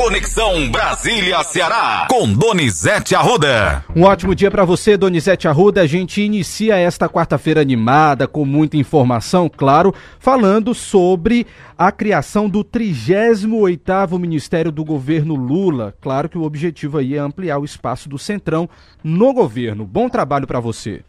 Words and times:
Conexão 0.00 0.70
Brasília-Ceará, 0.70 2.06
com 2.08 2.32
Donizete 2.32 3.14
Arruda. 3.14 3.84
Um 3.94 4.04
ótimo 4.04 4.34
dia 4.34 4.50
para 4.50 4.64
você, 4.64 4.96
Donizete 4.96 5.46
Arruda. 5.46 5.82
A 5.82 5.86
gente 5.86 6.22
inicia 6.22 6.74
esta 6.78 7.06
quarta-feira 7.06 7.60
animada, 7.60 8.26
com 8.26 8.46
muita 8.46 8.78
informação, 8.78 9.46
claro, 9.46 9.94
falando 10.18 10.74
sobre 10.74 11.46
a 11.76 11.92
criação 11.92 12.48
do 12.48 12.64
38º 12.64 14.18
Ministério 14.18 14.72
do 14.72 14.86
Governo 14.86 15.34
Lula. 15.34 15.94
Claro 16.00 16.30
que 16.30 16.38
o 16.38 16.44
objetivo 16.44 16.96
aí 16.96 17.14
é 17.14 17.18
ampliar 17.18 17.58
o 17.58 17.64
espaço 17.66 18.08
do 18.08 18.18
Centrão 18.18 18.70
no 19.04 19.34
governo. 19.34 19.84
Bom 19.84 20.08
trabalho 20.08 20.46
para 20.46 20.60
você. 20.60 21.04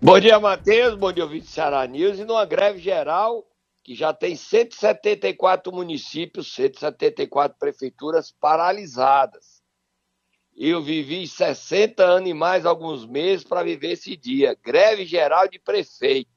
Bom 0.00 0.18
dia, 0.18 0.40
Matheus. 0.40 0.94
Bom 0.94 1.12
dia, 1.12 1.24
ouvinte 1.24 1.48
Ceará 1.48 1.86
News. 1.86 2.18
E 2.18 2.24
numa 2.24 2.46
greve 2.46 2.78
geral 2.78 3.44
que 3.82 3.94
já 3.94 4.12
tem 4.12 4.36
174 4.36 5.72
municípios, 5.72 6.52
174 6.54 7.58
prefeituras 7.58 8.30
paralisadas. 8.30 9.60
Eu 10.54 10.82
vivi 10.82 11.26
60 11.26 12.04
anos 12.04 12.30
e 12.30 12.34
mais 12.34 12.64
alguns 12.64 13.06
meses 13.06 13.44
para 13.44 13.62
viver 13.62 13.92
esse 13.92 14.16
dia. 14.16 14.56
Greve 14.62 15.04
geral 15.04 15.48
de 15.48 15.58
prefeito. 15.58 16.30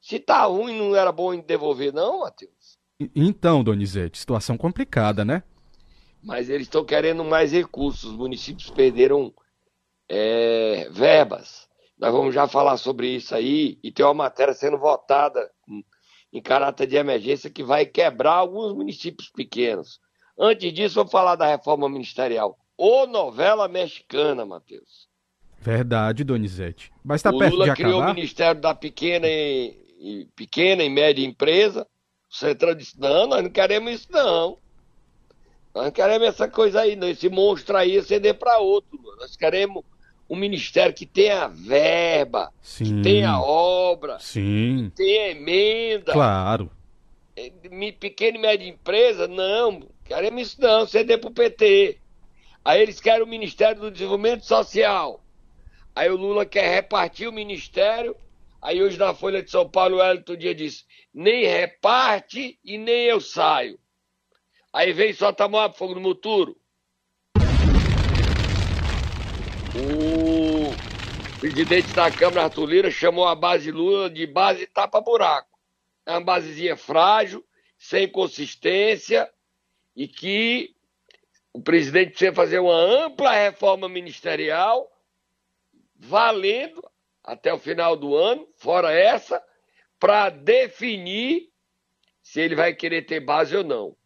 Se 0.00 0.18
tá 0.18 0.44
ruim, 0.44 0.78
não 0.78 0.96
era 0.96 1.12
bom 1.12 1.38
devolver, 1.38 1.92
não, 1.92 2.20
Matheus? 2.20 2.78
Então, 3.14 3.62
Donizete, 3.62 4.18
situação 4.18 4.56
complicada, 4.56 5.24
né? 5.24 5.42
Mas 6.22 6.48
eles 6.48 6.66
estão 6.66 6.84
querendo 6.84 7.24
mais 7.24 7.52
recursos. 7.52 8.10
Os 8.10 8.16
municípios 8.16 8.70
perderam 8.70 9.34
é, 10.08 10.88
verbas. 10.90 11.68
Nós 11.98 12.12
vamos 12.12 12.34
já 12.34 12.46
falar 12.46 12.76
sobre 12.76 13.08
isso 13.08 13.34
aí. 13.34 13.78
E 13.82 13.90
tem 13.90 14.04
uma 14.04 14.14
matéria 14.14 14.54
sendo 14.54 14.78
votada 14.78 15.50
em 16.32 16.40
caráter 16.40 16.86
de 16.86 16.96
emergência 16.96 17.50
que 17.50 17.62
vai 17.62 17.84
quebrar 17.84 18.34
alguns 18.34 18.72
municípios 18.72 19.30
pequenos. 19.30 19.98
Antes 20.38 20.72
disso, 20.72 20.94
vou 20.96 21.08
falar 21.08 21.36
da 21.36 21.46
reforma 21.46 21.88
ministerial. 21.88 22.56
Ô 22.76 23.06
novela 23.06 23.68
mexicana, 23.68 24.46
Matheus. 24.46 25.08
Verdade, 25.60 26.24
Donizete. 26.24 26.90
Mas 27.04 27.18
está 27.18 27.30
perto 27.30 27.52
Lula 27.52 27.66
de 27.66 27.70
acabar. 27.72 27.88
criou 27.88 28.02
o 28.02 28.14
Ministério 28.14 28.60
da 28.60 28.74
Pequena 28.74 29.26
e, 29.28 29.76
e, 29.98 30.28
Pequena 30.34 30.82
e 30.82 30.88
Média 30.88 31.24
Empresa. 31.24 31.86
O 32.30 32.34
Centrão 32.34 32.74
disse, 32.74 32.98
não, 32.98 33.26
nós 33.26 33.42
não 33.42 33.50
queremos 33.50 33.92
isso, 33.92 34.08
não. 34.10 34.56
Nós 35.74 35.84
não 35.84 35.90
queremos 35.90 36.28
essa 36.28 36.48
coisa 36.48 36.80
aí, 36.80 36.96
não. 36.96 37.08
Esse 37.08 37.28
monstro 37.28 37.76
aí 37.76 38.02
ceder 38.02 38.38
para 38.38 38.58
outro. 38.58 38.98
Nós 39.18 39.36
queremos 39.36 39.84
um 40.30 40.36
ministério 40.36 40.94
que 40.94 41.04
tenha 41.04 41.48
verba, 41.48 42.52
Sim. 42.62 42.84
que 42.84 43.02
tenha 43.02 43.40
obra, 43.40 44.16
Sim. 44.20 44.92
que 44.94 45.02
tenha 45.02 45.30
emenda. 45.32 46.12
Claro. 46.12 46.70
É, 47.36 47.50
pequena 47.98 48.38
e 48.38 48.40
média 48.40 48.68
empresa, 48.68 49.26
não, 49.26 49.88
queremos 50.04 50.42
isso 50.42 50.60
não, 50.60 50.86
ceder 50.86 51.18
para 51.18 51.30
o 51.30 51.34
PT. 51.34 51.98
Aí 52.64 52.80
eles 52.80 53.00
querem 53.00 53.24
o 53.24 53.26
Ministério 53.26 53.80
do 53.80 53.90
Desenvolvimento 53.90 54.46
Social. 54.46 55.20
Aí 55.96 56.08
o 56.08 56.16
Lula 56.16 56.46
quer 56.46 56.72
repartir 56.72 57.28
o 57.28 57.32
ministério. 57.32 58.14
Aí 58.62 58.80
hoje 58.80 58.98
na 58.98 59.12
Folha 59.12 59.42
de 59.42 59.50
São 59.50 59.68
Paulo 59.68 59.96
o 59.96 60.02
Hélio 60.02 60.36
dia 60.36 60.54
disse, 60.54 60.84
nem 61.12 61.44
reparte 61.44 62.58
e 62.64 62.78
nem 62.78 63.06
eu 63.06 63.20
saio. 63.20 63.78
Aí 64.72 64.92
vem 64.92 65.12
só 65.12 65.32
tomar 65.32 65.72
fogo 65.72 65.94
no 65.94 66.00
muturo. 66.00 66.56
O 69.72 69.99
presidente 71.40 71.94
da 71.94 72.12
Câmara, 72.12 72.44
Arthur 72.44 72.66
Lira, 72.66 72.90
chamou 72.90 73.26
a 73.26 73.34
base 73.34 73.72
Lula 73.72 74.10
de 74.10 74.26
base 74.26 74.66
tapa-buraco. 74.66 75.58
É 76.04 76.12
uma 76.12 76.20
basezinha 76.20 76.76
frágil, 76.76 77.42
sem 77.78 78.06
consistência, 78.06 79.28
e 79.96 80.06
que 80.06 80.76
o 81.50 81.62
presidente 81.62 82.10
precisa 82.10 82.34
fazer 82.34 82.58
uma 82.58 82.74
ampla 82.74 83.32
reforma 83.32 83.88
ministerial, 83.88 84.86
valendo 85.96 86.86
até 87.24 87.52
o 87.52 87.58
final 87.58 87.96
do 87.96 88.14
ano, 88.14 88.46
fora 88.56 88.92
essa, 88.92 89.42
para 89.98 90.28
definir 90.28 91.50
se 92.22 92.40
ele 92.40 92.54
vai 92.54 92.74
querer 92.74 93.02
ter 93.02 93.20
base 93.20 93.56
ou 93.56 93.64
não. 93.64 93.96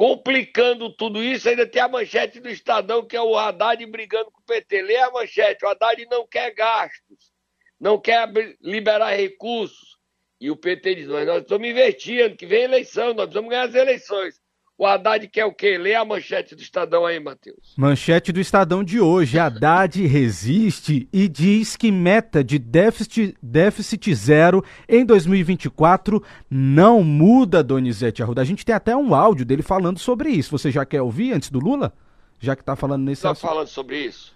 Complicando 0.00 0.90
tudo 0.90 1.22
isso, 1.22 1.46
ainda 1.46 1.66
tem 1.66 1.82
a 1.82 1.86
manchete 1.86 2.40
do 2.40 2.48
Estadão, 2.48 3.04
que 3.04 3.14
é 3.14 3.20
o 3.20 3.36
Haddad 3.36 3.84
brigando 3.84 4.30
com 4.30 4.40
o 4.40 4.44
PT. 4.44 4.80
Lê 4.80 4.96
a 4.96 5.10
manchete, 5.10 5.62
o 5.62 5.68
Haddad 5.68 6.06
não 6.06 6.26
quer 6.26 6.54
gastos, 6.54 7.30
não 7.78 8.00
quer 8.00 8.26
liberar 8.62 9.14
recursos. 9.14 9.98
E 10.40 10.50
o 10.50 10.56
PT 10.56 10.94
diz, 10.94 11.06
mas 11.06 11.26
nós 11.26 11.42
estamos 11.42 11.68
investindo, 11.68 12.34
que 12.34 12.46
vem 12.46 12.62
eleição, 12.62 13.08
nós 13.08 13.26
precisamos 13.26 13.50
ganhar 13.50 13.68
as 13.68 13.74
eleições. 13.74 14.39
O 14.80 14.86
Haddad 14.86 15.28
quer 15.28 15.44
o 15.44 15.52
quê? 15.52 15.76
Lê 15.76 15.94
a 15.94 16.06
manchete 16.06 16.56
do 16.56 16.62
Estadão 16.62 17.04
aí, 17.04 17.20
Matheus. 17.20 17.74
Manchete 17.76 18.32
do 18.32 18.40
Estadão 18.40 18.82
de 18.82 18.98
hoje. 18.98 19.38
Haddad 19.38 20.06
resiste 20.06 21.06
e 21.12 21.28
diz 21.28 21.76
que 21.76 21.92
meta 21.92 22.42
de 22.42 22.58
déficit, 22.58 23.36
déficit 23.42 24.14
zero 24.14 24.64
em 24.88 25.04
2024 25.04 26.24
não 26.48 27.04
muda, 27.04 27.62
Donizete 27.62 28.22
Arruda. 28.22 28.40
A 28.40 28.44
gente 28.46 28.64
tem 28.64 28.74
até 28.74 28.96
um 28.96 29.14
áudio 29.14 29.44
dele 29.44 29.60
falando 29.60 29.98
sobre 29.98 30.30
isso. 30.30 30.50
Você 30.52 30.70
já 30.70 30.86
quer 30.86 31.02
ouvir 31.02 31.34
antes 31.34 31.50
do 31.50 31.58
Lula? 31.58 31.92
Já 32.38 32.56
que 32.56 32.62
está 32.62 32.74
falando 32.74 33.04
nesse 33.04 33.18
Está 33.18 33.34
falando 33.34 33.68
sobre 33.68 33.98
isso? 34.06 34.32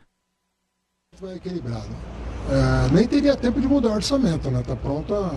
Vai 1.23 1.37
equilibrado. 1.37 1.89
É, 2.51 2.95
nem 2.95 3.09
teria 3.09 3.35
tempo 3.35 3.63
de 3.63 3.67
mudar 3.67 3.89
o 3.89 3.95
orçamento, 3.95 4.51
né? 4.51 4.61
Está 4.61 4.77
pronto 4.77 5.15
há 5.15 5.33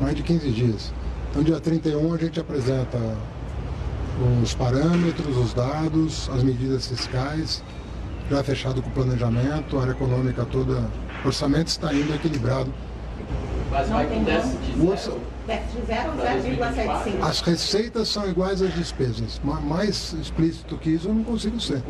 mais 0.00 0.16
de 0.16 0.24
15 0.24 0.50
dias. 0.50 0.92
Então, 1.30 1.44
dia 1.44 1.60
31 1.60 2.14
a 2.14 2.16
gente 2.18 2.40
apresenta 2.40 2.98
os 4.42 4.54
parâmetros, 4.54 5.36
os 5.36 5.54
dados, 5.54 6.28
as 6.30 6.42
medidas 6.42 6.86
fiscais, 6.88 7.62
já 8.30 8.42
fechado 8.42 8.82
com 8.82 8.88
o 8.88 8.92
planejamento, 8.92 9.76
a 9.78 9.82
área 9.82 9.92
econômica 9.92 10.44
toda, 10.44 10.88
o 11.24 11.26
orçamento 11.26 11.68
está 11.68 11.92
indo 11.92 12.14
equilibrado. 12.14 12.72
Mas 13.70 13.88
vai 13.88 14.06
com 14.06 14.22
déficit 14.22 14.96
zero? 14.96 15.20
Déficit 15.46 15.86
zero 15.86 16.10
ou 16.12 16.16
0,75? 16.18 17.22
As 17.22 17.40
receitas 17.40 18.08
são 18.08 18.28
iguais 18.28 18.62
às 18.62 18.72
despesas. 18.74 19.40
Mais 19.44 20.12
explícito 20.14 20.76
que 20.78 20.90
isso 20.90 21.08
eu 21.08 21.14
não 21.14 21.24
consigo 21.24 21.60
ser. 21.60 21.82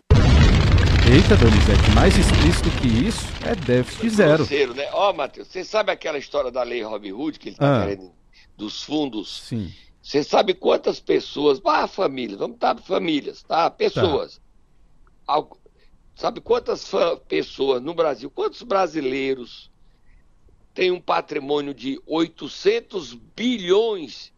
Eita, 1.12 1.36
Donizete, 1.36 1.90
mais 1.94 2.16
explícito 2.16 2.70
que 2.80 2.88
isso 2.88 3.26
é 3.44 3.54
déficit 3.54 4.08
zero. 4.10 4.38
Grosseiro, 4.38 4.74
né? 4.74 4.86
Ó, 4.92 5.12
Matheus, 5.12 5.48
você 5.48 5.62
sabe 5.62 5.92
aquela 5.92 6.16
história 6.16 6.50
da 6.50 6.62
lei 6.62 6.82
Robin 6.82 7.12
Hood 7.12 7.38
que 7.38 7.50
ele 7.50 7.56
está 7.56 7.82
Ah. 7.82 7.86
querendo 7.86 8.10
dos 8.56 8.82
fundos? 8.82 9.42
Sim. 9.46 9.70
Você 10.04 10.22
sabe 10.22 10.52
quantas 10.52 11.00
pessoas, 11.00 11.58
ah, 11.64 11.86
famílias, 11.88 12.38
vamos 12.38 12.56
estar 12.56 12.78
famílias, 12.82 13.42
tá? 13.42 13.70
Pessoas. 13.70 14.38
Al- 15.26 15.58
Sabe 16.14 16.40
quantas 16.42 16.92
pessoas 17.26 17.82
no 17.82 17.94
Brasil, 17.94 18.30
quantos 18.30 18.62
brasileiros 18.62 19.72
têm 20.74 20.92
um 20.92 21.00
patrimônio 21.00 21.72
de 21.74 21.98
800 22.06 23.14
bilhões 23.14 24.32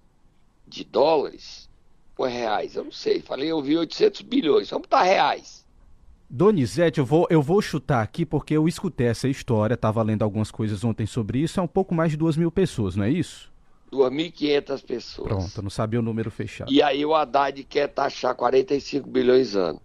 de 0.66 0.84
dólares 0.84 1.68
ou 2.16 2.26
reais? 2.26 2.76
Eu 2.76 2.84
não 2.84 2.92
sei, 2.92 3.20
falei, 3.20 3.50
eu 3.50 3.60
vi 3.60 3.76
800 3.76 4.22
bilhões, 4.22 4.70
vamos 4.70 4.86
estar 4.86 5.02
reais. 5.02 5.66
Donizete, 6.30 6.98
eu 7.00 7.04
vou, 7.04 7.26
eu 7.28 7.42
vou 7.42 7.60
chutar 7.60 8.02
aqui 8.02 8.24
porque 8.24 8.54
eu 8.56 8.66
escutei 8.68 9.08
essa 9.08 9.28
história, 9.28 9.74
estava 9.74 10.02
lendo 10.02 10.22
algumas 10.22 10.50
coisas 10.50 10.82
ontem 10.84 11.06
sobre 11.06 11.40
isso, 11.40 11.60
é 11.60 11.62
um 11.62 11.68
pouco 11.68 11.94
mais 11.94 12.12
de 12.12 12.16
duas 12.16 12.36
mil 12.36 12.50
pessoas, 12.50 12.96
não 12.96 13.04
é 13.04 13.10
isso? 13.10 13.52
2.500 13.96 14.84
pessoas. 14.84 15.28
Pronto, 15.28 15.62
não 15.62 15.70
sabia 15.70 15.98
o 15.98 16.02
número 16.02 16.30
fechado. 16.30 16.70
E 16.70 16.82
aí 16.82 17.04
o 17.04 17.14
Haddad 17.14 17.64
quer 17.64 17.88
taxar 17.88 18.34
45 18.34 19.08
bilhões 19.08 19.56
ano. 19.56 19.80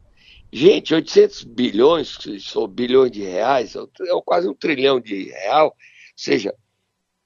Gente, 0.52 0.94
800 0.94 1.44
bilhões, 1.46 2.18
que 2.18 2.38
são 2.40 2.68
bilhões 2.68 3.10
de 3.10 3.24
reais, 3.24 3.74
é 3.76 3.82
quase 4.26 4.50
um 4.50 4.54
trilhão 4.54 5.00
de 5.00 5.30
real. 5.30 5.68
Ou 5.68 5.74
seja, 6.16 6.54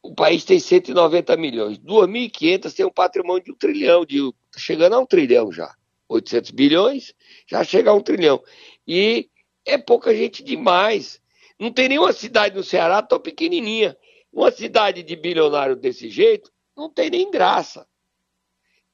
o 0.04 0.14
país 0.14 0.46
tem 0.46 0.60
190 0.60 1.36
milhões. 1.36 1.80
2.500 1.80 2.74
tem 2.74 2.86
um 2.86 2.92
patrimônio 2.92 3.44
de 3.44 3.52
um 3.52 3.56
trilhão, 3.56 4.06
de, 4.06 4.20
tá 4.52 4.60
chegando 4.60 4.94
a 4.94 5.00
um 5.00 5.06
trilhão 5.06 5.52
já. 5.52 5.74
800 6.08 6.52
bilhões, 6.52 7.14
já 7.50 7.64
chega 7.64 7.90
a 7.90 7.94
um 7.96 8.02
trilhão. 8.02 8.44
E 8.88 9.28
é 9.66 9.76
pouca 9.76 10.16
gente 10.16 10.44
demais. 10.44 11.20
Não 11.60 11.72
tem 11.72 11.90
nenhuma 11.90 12.14
cidade 12.14 12.56
no 12.56 12.64
Ceará 12.64 13.02
tão 13.02 13.20
pequenininha. 13.20 13.98
Uma 14.32 14.52
cidade 14.52 15.02
de 15.02 15.16
bilionário 15.16 15.76
desse 15.76 16.10
jeito 16.10 16.52
não 16.76 16.90
tem 16.90 17.10
nem 17.10 17.32
graça. 17.32 17.88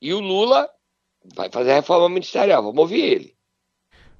E 0.01 0.13
o 0.13 0.19
Lula 0.19 0.69
vai 1.35 1.49
fazer 1.51 1.71
a 1.71 1.75
reforma 1.75 2.09
ministerial, 2.09 2.63
vamos 2.63 2.79
ouvir 2.79 3.01
ele. 3.01 3.35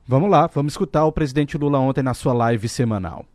Vamos 0.08 0.30
lá, 0.30 0.48
vamos 0.48 0.74
escutar 0.74 1.06
o 1.06 1.12
presidente 1.12 1.58
Lula 1.58 1.80
ontem 1.80 2.04
na 2.04 2.14
sua 2.14 2.34
live 2.34 2.68
semanal. 2.68 3.26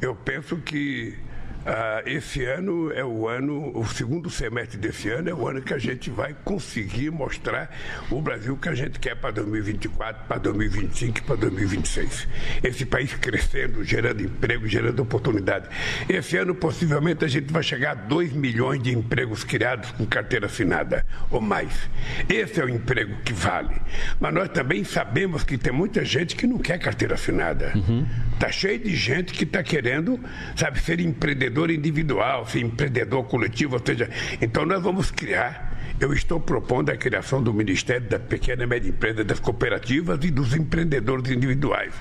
Eu 0.00 0.14
penso 0.14 0.60
que 0.60 1.18
Uh, 1.60 2.08
esse 2.08 2.42
ano 2.44 2.90
é 2.90 3.04
o 3.04 3.28
ano, 3.28 3.76
o 3.78 3.86
segundo 3.86 4.30
semestre 4.30 4.78
desse 4.78 5.10
ano 5.10 5.28
é 5.28 5.34
o 5.34 5.46
ano 5.46 5.60
que 5.60 5.74
a 5.74 5.78
gente 5.78 6.08
vai 6.08 6.34
conseguir 6.42 7.10
mostrar 7.10 7.70
o 8.10 8.20
Brasil 8.20 8.56
que 8.56 8.68
a 8.68 8.74
gente 8.74 8.98
quer 8.98 9.14
para 9.14 9.30
2024, 9.32 10.24
para 10.26 10.38
2025 10.38 11.18
e 11.18 11.22
para 11.22 11.36
2026. 11.36 12.28
Esse 12.62 12.86
país 12.86 13.12
crescendo, 13.14 13.84
gerando 13.84 14.22
emprego, 14.22 14.66
gerando 14.66 15.00
oportunidade. 15.00 15.68
Esse 16.08 16.38
ano, 16.38 16.54
possivelmente, 16.54 17.26
a 17.26 17.28
gente 17.28 17.52
vai 17.52 17.62
chegar 17.62 17.90
a 17.90 17.94
2 17.94 18.32
milhões 18.32 18.82
de 18.82 18.92
empregos 18.94 19.44
criados 19.44 19.90
com 19.92 20.06
carteira 20.06 20.46
assinada 20.46 21.04
ou 21.30 21.42
mais. 21.42 21.90
Esse 22.26 22.58
é 22.60 22.64
o 22.64 22.68
emprego 22.70 23.16
que 23.22 23.34
vale. 23.34 23.76
Mas 24.18 24.32
nós 24.32 24.48
também 24.48 24.82
sabemos 24.82 25.44
que 25.44 25.58
tem 25.58 25.72
muita 25.72 26.04
gente 26.06 26.34
que 26.36 26.46
não 26.46 26.58
quer 26.58 26.78
carteira 26.78 27.14
assinada. 27.14 27.72
Uhum. 27.74 28.06
Tá 28.40 28.50
cheio 28.50 28.78
de 28.78 28.96
gente 28.96 29.34
que 29.34 29.44
está 29.44 29.62
querendo, 29.62 30.18
sabe, 30.56 30.80
ser 30.80 30.98
empreendedor 30.98 31.70
individual, 31.70 32.46
se 32.46 32.58
empreendedor 32.58 33.24
coletivo, 33.24 33.74
ou 33.74 33.82
seja, 33.84 34.08
então 34.40 34.64
nós 34.64 34.82
vamos 34.82 35.10
criar. 35.10 35.68
Eu 36.00 36.14
estou 36.14 36.40
propondo 36.40 36.88
a 36.88 36.96
criação 36.96 37.42
do 37.42 37.52
Ministério 37.52 38.08
da 38.08 38.18
Pequena 38.18 38.62
e 38.62 38.66
Média 38.66 38.88
Empresa, 38.88 39.22
das 39.22 39.38
cooperativas 39.38 40.18
e 40.24 40.30
dos 40.30 40.56
empreendedores 40.56 41.30
individuais, 41.30 41.92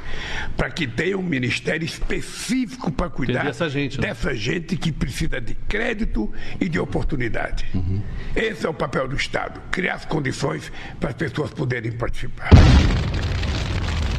para 0.56 0.72
que 0.72 0.88
tenha 0.88 1.18
um 1.18 1.22
ministério 1.22 1.84
específico 1.86 2.90
para 2.90 3.10
cuidar 3.10 3.44
dessa 3.44 3.68
gente, 3.68 4.00
né? 4.00 4.08
dessa 4.08 4.34
gente 4.34 4.78
que 4.78 4.94
precisa 4.94 5.42
de 5.42 5.56
crédito 5.68 6.32
e 6.62 6.70
de 6.70 6.80
oportunidade. 6.80 7.66
Uhum. 7.74 8.02
Esse 8.34 8.66
é 8.66 8.70
o 8.70 8.74
papel 8.74 9.10
do 9.10 9.18
Estado, 9.18 9.60
criar 9.70 9.96
as 9.96 10.06
condições 10.06 10.72
para 11.02 11.10
as 11.10 11.16
pessoas 11.16 11.52
poderem 11.52 11.92
participar. 11.92 12.50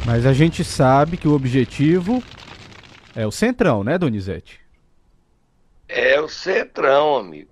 Mas 0.05 0.25
a 0.25 0.33
gente 0.33 0.63
sabe 0.63 1.17
que 1.17 1.27
o 1.27 1.33
objetivo 1.33 2.23
é 3.15 3.25
o 3.25 3.31
centrão, 3.31 3.83
né, 3.83 3.97
Donizete? 3.97 4.61
É 5.93 6.19
o 6.21 6.29
Centrão, 6.29 7.17
amigo. 7.17 7.51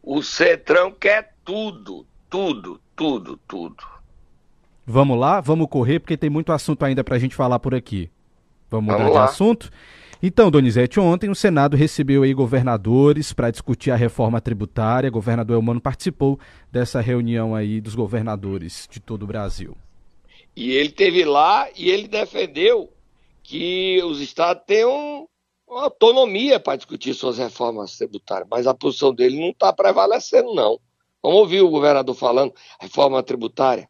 O 0.00 0.22
Centrão 0.22 0.92
quer 0.92 1.34
tudo, 1.44 2.06
tudo, 2.30 2.80
tudo, 2.94 3.36
tudo. 3.48 3.76
Vamos 4.86 5.18
lá, 5.18 5.40
vamos 5.40 5.66
correr, 5.68 5.98
porque 5.98 6.16
tem 6.16 6.30
muito 6.30 6.52
assunto 6.52 6.84
ainda 6.84 7.02
para 7.02 7.16
a 7.16 7.18
gente 7.18 7.34
falar 7.34 7.58
por 7.58 7.74
aqui. 7.74 8.08
Vamos, 8.70 8.92
vamos 8.92 9.08
mudar 9.08 9.20
lá. 9.20 9.26
de 9.26 9.32
assunto? 9.32 9.68
Então, 10.22 10.48
Donizete, 10.48 11.00
ontem 11.00 11.28
o 11.28 11.34
Senado 11.34 11.76
recebeu 11.76 12.22
aí 12.22 12.32
governadores 12.32 13.32
para 13.32 13.50
discutir 13.50 13.90
a 13.90 13.96
reforma 13.96 14.40
tributária. 14.40 15.08
O 15.08 15.12
governador 15.12 15.56
Elmano 15.56 15.80
participou 15.80 16.38
dessa 16.70 17.00
reunião 17.00 17.52
aí 17.52 17.80
dos 17.80 17.96
governadores 17.96 18.88
de 18.88 19.00
todo 19.00 19.24
o 19.24 19.26
Brasil. 19.26 19.76
E 20.56 20.70
ele 20.72 20.90
teve 20.90 21.24
lá 21.24 21.68
e 21.76 21.90
ele 21.90 22.08
defendeu 22.08 22.90
que 23.42 24.02
os 24.02 24.20
estados 24.20 24.64
tenham 24.66 25.28
autonomia 25.68 26.58
para 26.58 26.76
discutir 26.76 27.12
suas 27.14 27.38
reformas 27.38 27.96
tributárias, 27.96 28.48
mas 28.50 28.66
a 28.66 28.74
posição 28.74 29.12
dele 29.12 29.38
não 29.38 29.50
está 29.50 29.72
prevalecendo, 29.72 30.54
não. 30.54 30.80
Vamos 31.22 31.40
ouvir 31.40 31.60
o 31.60 31.70
governador 31.70 32.14
falando 32.14 32.54
reforma 32.80 33.22
tributária. 33.22 33.88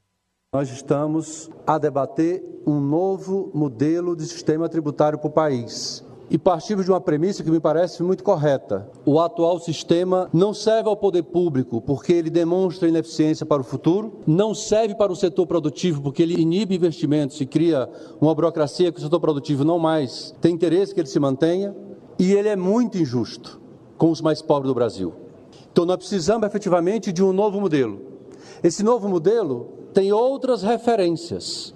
Nós 0.53 0.71
estamos 0.71 1.51
a 1.67 1.77
debater 1.77 2.43
um 2.67 2.81
novo 2.81 3.51
modelo 3.55 4.17
de 4.17 4.25
sistema 4.25 4.69
tributário 4.69 5.19
para 5.19 5.29
o 5.29 5.33
país. 5.33 6.06
E 6.29 6.37
partimos 6.37 6.85
de 6.85 6.91
uma 6.91 7.01
premissa 7.01 7.45
que 7.45 7.51
me 7.51 7.61
parece 7.61 8.03
muito 8.03 8.25
correta. 8.25 8.91
O 9.05 9.21
atual 9.21 9.61
sistema 9.61 10.29
não 10.33 10.53
serve 10.53 10.89
ao 10.89 10.97
poder 10.97 11.23
público 11.23 11.81
porque 11.81 12.13
ele 12.13 12.31
demonstra 12.31 12.89
ineficiência 12.89 13.47
para 13.47 13.63
o 13.63 13.65
futuro, 13.65 14.21
não 14.27 14.53
serve 14.53 14.97
para 14.97 15.13
o 15.13 15.17
setor 15.17 15.47
produtivo 15.47 16.03
porque 16.03 16.23
ele 16.23 16.41
inibe 16.41 16.75
investimentos 16.75 17.41
e 17.41 17.47
cria 17.47 17.89
uma 18.21 18.35
burocracia 18.35 18.91
que 18.91 18.99
o 18.99 19.03
setor 19.03 19.21
produtivo 19.21 19.65
não 19.65 19.79
mais 19.79 20.35
tem 20.41 20.53
interesse 20.53 20.93
que 20.93 21.01
ele 21.01 21.09
se 21.09 21.21
mantenha, 21.21 21.75
e 22.19 22.33
ele 22.33 22.49
é 22.49 22.57
muito 22.57 22.99
injusto 22.99 23.61
com 23.97 24.11
os 24.11 24.21
mais 24.21 24.43
pobres 24.43 24.69
do 24.69 24.75
Brasil. 24.75 25.15
Então 25.71 25.85
nós 25.85 25.97
precisamos 25.97 26.47
efetivamente 26.47 27.13
de 27.13 27.23
um 27.23 27.33
novo 27.33 27.61
modelo. 27.61 28.01
Esse 28.65 28.83
novo 28.83 29.09
modelo 29.09 29.69
tem 29.93 30.13
outras 30.13 30.63
referências 30.63 31.75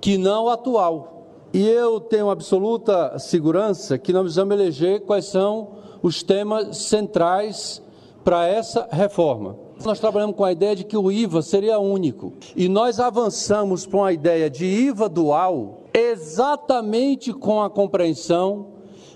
que 0.00 0.18
não 0.18 0.44
o 0.44 0.50
atual. 0.50 1.15
E 1.56 1.66
eu 1.66 1.98
tenho 1.98 2.28
absoluta 2.28 3.18
segurança 3.18 3.96
que 3.96 4.12
nós 4.12 4.24
precisamos 4.24 4.54
eleger 4.54 5.00
quais 5.00 5.24
são 5.24 5.68
os 6.02 6.22
temas 6.22 6.76
centrais 6.76 7.82
para 8.22 8.46
essa 8.46 8.86
reforma. 8.92 9.56
Nós 9.82 9.98
trabalhamos 9.98 10.36
com 10.36 10.44
a 10.44 10.52
ideia 10.52 10.76
de 10.76 10.84
que 10.84 10.98
o 10.98 11.10
IVA 11.10 11.40
seria 11.40 11.78
único. 11.78 12.34
E 12.54 12.68
nós 12.68 13.00
avançamos 13.00 13.86
para 13.86 13.98
uma 13.98 14.12
ideia 14.12 14.50
de 14.50 14.66
IVA 14.66 15.08
dual 15.08 15.84
exatamente 15.94 17.32
com 17.32 17.62
a 17.62 17.70
compreensão 17.70 18.66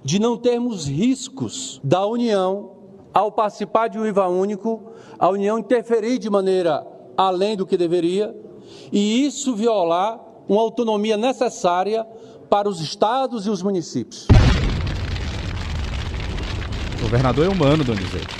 de 0.02 0.18
não 0.18 0.38
termos 0.38 0.86
riscos 0.86 1.78
da 1.84 2.06
União 2.06 2.70
ao 3.12 3.30
participar 3.30 3.88
de 3.88 3.98
um 3.98 4.06
IVA 4.06 4.28
único, 4.28 4.80
a 5.18 5.28
União 5.28 5.58
interferir 5.58 6.16
de 6.16 6.30
maneira 6.30 6.86
além 7.18 7.54
do 7.54 7.66
que 7.66 7.76
deveria 7.76 8.34
e 8.90 9.26
isso 9.26 9.54
violar 9.54 10.30
uma 10.50 10.62
autonomia 10.62 11.16
necessária 11.16 12.04
para 12.50 12.68
os 12.68 12.80
estados 12.80 13.46
e 13.46 13.50
os 13.50 13.62
municípios. 13.62 14.26
Governador 17.00 17.46
é 17.46 17.48
humano, 17.48 17.84
Donizete. 17.84 18.34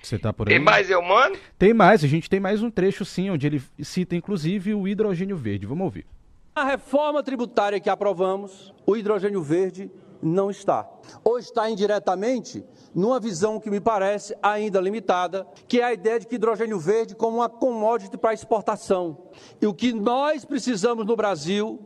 Você 0.00 0.16
tá 0.16 0.32
por 0.32 0.46
aí? 0.46 0.54
Tem 0.54 0.62
mais 0.62 0.88
é 0.88 0.96
humano? 0.96 1.36
Tem 1.58 1.74
mais, 1.74 2.04
a 2.04 2.06
gente 2.06 2.30
tem 2.30 2.38
mais 2.38 2.62
um 2.62 2.70
trecho 2.70 3.04
sim, 3.04 3.28
onde 3.28 3.48
ele 3.48 3.60
cita 3.80 4.14
inclusive 4.14 4.72
o 4.72 4.86
hidrogênio 4.86 5.36
verde. 5.36 5.66
Vamos 5.66 5.84
ouvir. 5.84 6.06
A 6.54 6.64
reforma 6.64 7.22
tributária 7.24 7.80
que 7.80 7.90
aprovamos, 7.90 8.72
o 8.86 8.96
hidrogênio 8.96 9.42
verde 9.42 9.90
não 10.22 10.50
está. 10.50 10.88
Ou 11.24 11.38
está 11.38 11.68
indiretamente 11.68 12.64
numa 12.94 13.20
visão 13.20 13.60
que 13.60 13.70
me 13.70 13.80
parece 13.80 14.36
ainda 14.42 14.80
limitada, 14.80 15.46
que 15.68 15.80
é 15.80 15.84
a 15.84 15.92
ideia 15.92 16.20
de 16.20 16.26
que 16.26 16.36
hidrogênio 16.36 16.78
verde 16.78 17.14
como 17.14 17.38
uma 17.38 17.48
commodity 17.48 18.16
para 18.16 18.34
exportação. 18.34 19.18
E 19.60 19.66
o 19.66 19.74
que 19.74 19.92
nós 19.92 20.44
precisamos 20.44 21.04
no 21.04 21.16
Brasil 21.16 21.78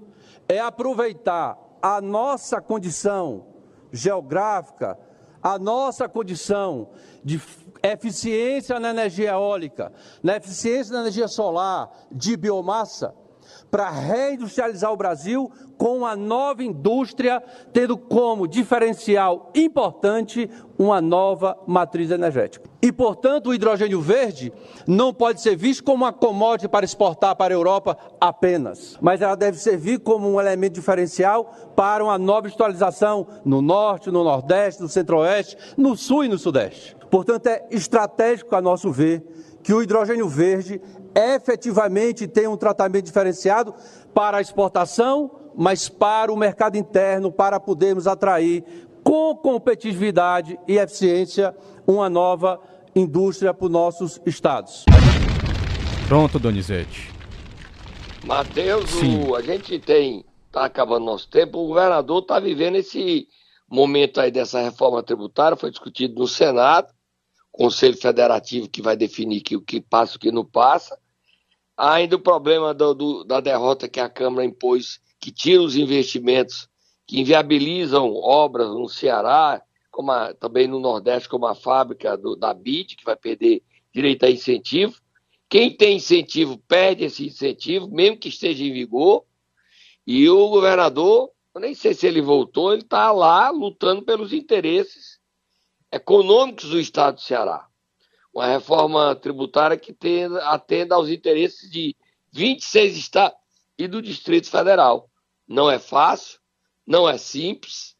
é 0.49 0.61
aproveitar 0.61 1.59
a 1.83 2.01
nossa 2.01 2.61
condição 2.61 3.47
geográfica, 3.93 4.99
a 5.43 5.59
nossa 5.59 6.09
condição 6.09 6.91
de 7.25 7.41
eficiência 7.83 8.79
na 8.79 8.91
energia 8.91 9.31
eólica, 9.31 9.93
na 10.23 10.37
eficiência 10.37 10.93
na 10.93 11.01
energia 11.01 11.29
solar, 11.29 11.91
de 12.13 12.37
biomassa, 12.37 13.15
para 13.71 13.89
reindustrializar 13.91 14.93
o 14.93 14.97
Brasil 14.97 15.51
com 15.79 15.99
uma 15.99 16.15
nova 16.15 16.63
indústria, 16.63 17.43
tendo 17.73 17.97
como 17.97 18.47
diferencial 18.47 19.51
importante 19.55 20.51
uma 20.79 21.01
nova 21.01 21.59
matriz 21.67 22.11
energética. 22.11 22.69
E, 22.83 22.91
portanto, 22.91 23.49
o 23.49 23.55
hidrogênio 23.55 24.01
verde 24.01 24.53
não 24.87 25.13
pode 25.13 25.41
ser 25.41 25.57
visto 25.57 25.85
como 25.85 26.05
uma 26.05 26.13
commodity 26.13 26.69
para 26.69 26.85
exportar 26.85 27.37
para 27.37 27.55
a 27.55 27.57
Europa 27.57 27.97
apenas, 28.21 28.99
mas 29.01 29.23
ela 29.23 29.35
deve 29.35 29.59
servir 29.59 30.01
como 30.01 30.29
um 30.29 30.41
elemento 30.41 30.75
diferencial 30.75 31.51
para 31.77 32.05
uma 32.05 32.19
nova 32.19 32.47
industrialização 32.47 33.27
no 33.45 33.63
norte, 33.63 34.11
no 34.11 34.25
nordeste, 34.25 34.83
no 34.83 34.89
centro-oeste, 34.89 35.57
no 35.77 35.97
sul 35.97 36.25
e 36.25 36.29
no 36.29 36.39
sudeste. 36.39 36.97
Portanto, 37.11 37.47
é 37.49 37.67
estratégico, 37.71 38.55
a 38.55 38.61
nosso 38.61 38.91
ver, 38.91 39.25
que 39.63 39.73
o 39.73 39.83
hidrogênio 39.83 40.29
verde 40.29 40.81
efetivamente 41.15 42.27
tem 42.27 42.47
um 42.47 42.57
tratamento 42.57 43.05
diferenciado 43.05 43.75
para 44.15 44.39
a 44.39 44.41
exportação, 44.41 45.31
mas 45.57 45.89
para 45.89 46.33
o 46.33 46.37
mercado 46.37 46.77
interno, 46.77 47.31
para 47.31 47.59
podermos 47.61 48.07
atrair 48.07 48.65
com 49.03 49.35
competitividade 49.35 50.59
e 50.69 50.77
eficiência 50.77 51.55
uma 51.87 52.09
nova 52.09 52.61
indústria 52.95 53.53
para 53.55 53.67
os 53.67 53.71
nossos 53.71 54.21
estados. 54.27 54.85
Pronto, 56.09 56.39
Donizete. 56.39 57.11
Matheus, 58.25 58.91
a 59.37 59.43
gente 59.43 59.79
tem, 59.79 60.25
está 60.47 60.67
acabando 60.67 61.07
nosso 61.07 61.29
tempo, 61.31 61.59
o 61.59 61.69
governador 61.69 62.23
está 62.23 62.39
vivendo 62.39 62.77
esse 62.77 63.27
momento 63.71 64.21
aí 64.21 64.31
dessa 64.31 64.61
reforma 64.61 65.03
tributária, 65.03 65.57
foi 65.57 65.71
discutido 65.71 66.21
no 66.21 66.27
Senado, 66.27 66.89
Conselho 67.53 67.97
Federativo 67.97 68.69
que 68.69 68.83
vai 68.83 68.97
definir 68.97 69.41
que, 69.41 69.57
o 69.57 69.61
que 69.61 69.81
passa 69.81 70.15
e 70.15 70.17
o 70.17 70.21
que 70.21 70.33
não 70.33 70.45
passa. 70.45 70.99
Há 71.77 71.95
ainda 71.95 72.17
o 72.17 72.21
problema 72.21 72.73
do, 72.73 72.95
do, 72.95 73.25
da 73.25 73.41
derrota 73.41 73.89
que 73.89 74.01
a 74.01 74.09
Câmara 74.09 74.45
impôs, 74.45 75.01
que 75.19 75.31
tira 75.31 75.63
os 75.63 75.77
investimentos, 75.77 76.69
que 77.07 77.21
inviabilizam 77.21 78.15
obras 78.15 78.69
no 78.69 78.89
Ceará, 78.89 79.63
como 79.91 80.13
a, 80.13 80.33
também 80.35 80.67
no 80.67 80.79
Nordeste, 80.79 81.29
como 81.29 81.47
a 81.47 81.55
fábrica 81.55 82.17
do, 82.17 82.37
da 82.37 82.55
BIT, 82.55 82.97
que 82.97 83.05
vai 83.05 83.17
perder 83.17 83.63
direito 83.93 84.25
a 84.25 84.31
incentivo. 84.31 85.01
Quem 85.49 85.77
tem 85.77 85.97
incentivo 85.97 86.59
perde 86.69 87.05
esse 87.05 87.27
incentivo, 87.27 87.89
mesmo 87.91 88.19
que 88.19 88.29
esteja 88.29 88.63
em 88.63 88.73
vigor. 88.73 89.25
E 90.07 90.29
o 90.29 90.49
governador, 90.49 91.31
eu 91.55 91.61
nem 91.61 91.75
sei 91.75 91.93
se 91.93 92.07
ele 92.07 92.23
voltou, 92.23 92.73
ele 92.73 92.83
está 92.83 93.11
lá 93.11 93.51
lutando 93.51 94.03
pelos 94.03 94.33
interesses 94.33 95.20
econômicos 95.93 96.71
do 96.71 96.79
Estado 96.79 97.17
do 97.17 97.21
Ceará. 97.21 97.67
Uma 98.33 98.47
reforma 98.47 99.15
tributária 99.17 99.77
que 99.77 99.93
tenda, 99.93 100.45
atenda 100.49 100.95
aos 100.95 101.09
interesses 101.09 101.71
de 101.71 101.97
26 102.33 102.97
estados 102.97 103.39
e 103.77 103.89
do 103.89 104.01
Distrito 104.01 104.49
Federal. 104.49 105.11
Não 105.49 105.71
é 105.71 105.79
fácil, 105.79 106.39
não 106.87 107.09
é 107.09 107.19
simples, 107.19 107.97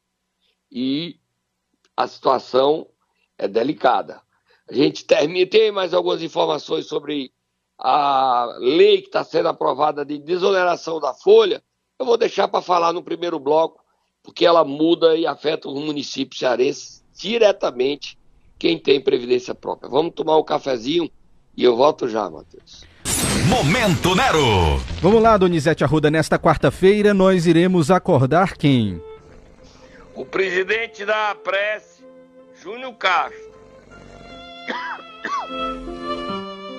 e 0.71 1.19
a 1.97 2.07
situação 2.07 2.89
é 3.37 3.49
delicada. 3.49 4.23
A 4.69 4.75
gente 4.75 5.05
termina, 5.05 5.51
tem 5.51 5.73
mais 5.73 5.93
algumas 5.93 6.23
informações 6.23 6.87
sobre 6.87 7.33
a 7.77 8.55
lei 8.59 9.01
que 9.01 9.09
está 9.09 9.25
sendo 9.25 9.49
aprovada 9.49 10.05
de 10.05 10.19
desoneração 10.19 11.01
da 11.01 11.13
folha. 11.13 11.63
Eu 11.99 12.07
vou 12.07 12.17
deixar 12.17 12.47
para 12.47 12.63
falar 12.63 12.93
no 12.93 13.03
primeiro 13.03 13.41
bloco, 13.41 13.83
porque 14.23 14.47
ela 14.47 14.65
muda 14.65 15.17
e 15.17 15.27
afeta 15.27 15.69
os 15.69 15.75
municípios 15.75 16.39
cearenses 16.39 17.00
diretamente 17.21 18.19
quem 18.59 18.79
tem 18.79 19.01
previdência 19.01 19.55
própria. 19.55 19.91
Vamos 19.91 20.15
tomar 20.15 20.39
um 20.39 20.45
cafezinho 20.45 21.11
e 21.57 21.65
eu 21.65 21.77
volto 21.77 22.09
já, 22.09 22.29
Matheus. 22.31 22.85
Momento 23.49 24.15
Nero. 24.15 24.79
Vamos 25.03 25.23
lá, 25.23 25.37
Donizete 25.37 25.85
Arruda. 25.85 26.11
Nesta 26.11 26.39
quarta-feira 26.39 27.13
nós 27.13 27.47
iremos 27.47 27.91
acordar 27.91 28.57
quem? 28.57 29.03
O 30.15 30.25
presidente 30.25 31.05
da 31.05 31.35
Prece, 31.35 32.05
Júnior 32.63 32.95
Castro. 32.95 33.51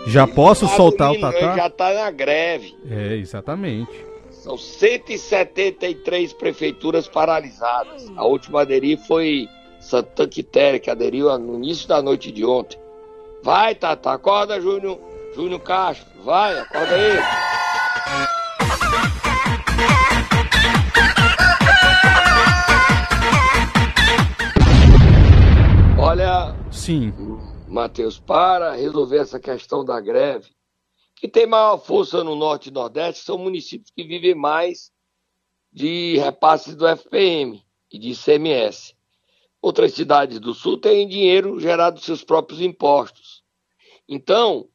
Já 0.07 0.25
posso 0.27 0.67
soltar 0.69 1.11
o 1.11 1.19
Tatá? 1.19 1.55
Já 1.55 1.67
está 1.67 1.93
na 1.93 2.11
greve. 2.11 2.75
É, 2.89 3.15
exatamente. 3.15 3.91
São 4.31 4.57
173 4.57 6.33
prefeituras 6.33 7.07
paralisadas. 7.07 8.11
A 8.15 8.25
última 8.25 8.61
aderir 8.61 8.97
foi 9.05 9.47
Santa 9.81 10.27
Quitéria, 10.27 10.79
que 10.79 10.91
aderiu 10.91 11.35
no 11.39 11.55
início 11.55 11.87
da 11.87 12.01
noite 12.01 12.31
de 12.31 12.45
ontem. 12.45 12.79
Vai, 13.43 13.73
Tata, 13.73 14.11
acorda, 14.11 14.61
Júnior, 14.61 14.99
Júnior 15.33 15.59
Castro. 15.61 16.07
Vai, 16.23 16.59
acorda 16.59 16.95
aí. 16.95 17.17
Olha, 25.99 26.55
sim, 26.71 27.11
Matheus, 27.67 28.19
para 28.19 28.73
resolver 28.73 29.17
essa 29.17 29.39
questão 29.39 29.83
da 29.83 29.99
greve, 29.99 30.49
que 31.15 31.27
tem 31.27 31.47
maior 31.47 31.77
força 31.77 32.23
no 32.23 32.35
Norte 32.35 32.69
e 32.69 32.71
Nordeste, 32.71 33.23
são 33.23 33.37
municípios 33.37 33.91
que 33.95 34.03
vivem 34.03 34.35
mais 34.35 34.91
de 35.71 36.17
repasses 36.17 36.75
do 36.75 36.87
FPM 36.87 37.63
e 37.91 37.97
de 37.97 38.11
ICMS. 38.11 38.93
Outras 39.61 39.93
cidades 39.93 40.39
do 40.39 40.55
Sul 40.55 40.77
têm 40.77 41.07
dinheiro 41.07 41.59
gerado 41.59 41.97
dos 41.97 42.05
seus 42.05 42.23
próprios 42.23 42.59
impostos. 42.61 43.43
Então, 44.09 44.67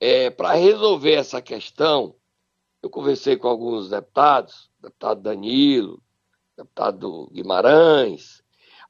é, 0.00 0.30
para 0.30 0.54
resolver 0.54 1.12
essa 1.12 1.42
questão, 1.42 2.16
eu 2.82 2.88
conversei 2.88 3.36
com 3.36 3.48
alguns 3.48 3.90
deputados, 3.90 4.70
deputado 4.80 5.20
Danilo, 5.20 6.02
deputado 6.56 7.28
Guimarães. 7.32 8.42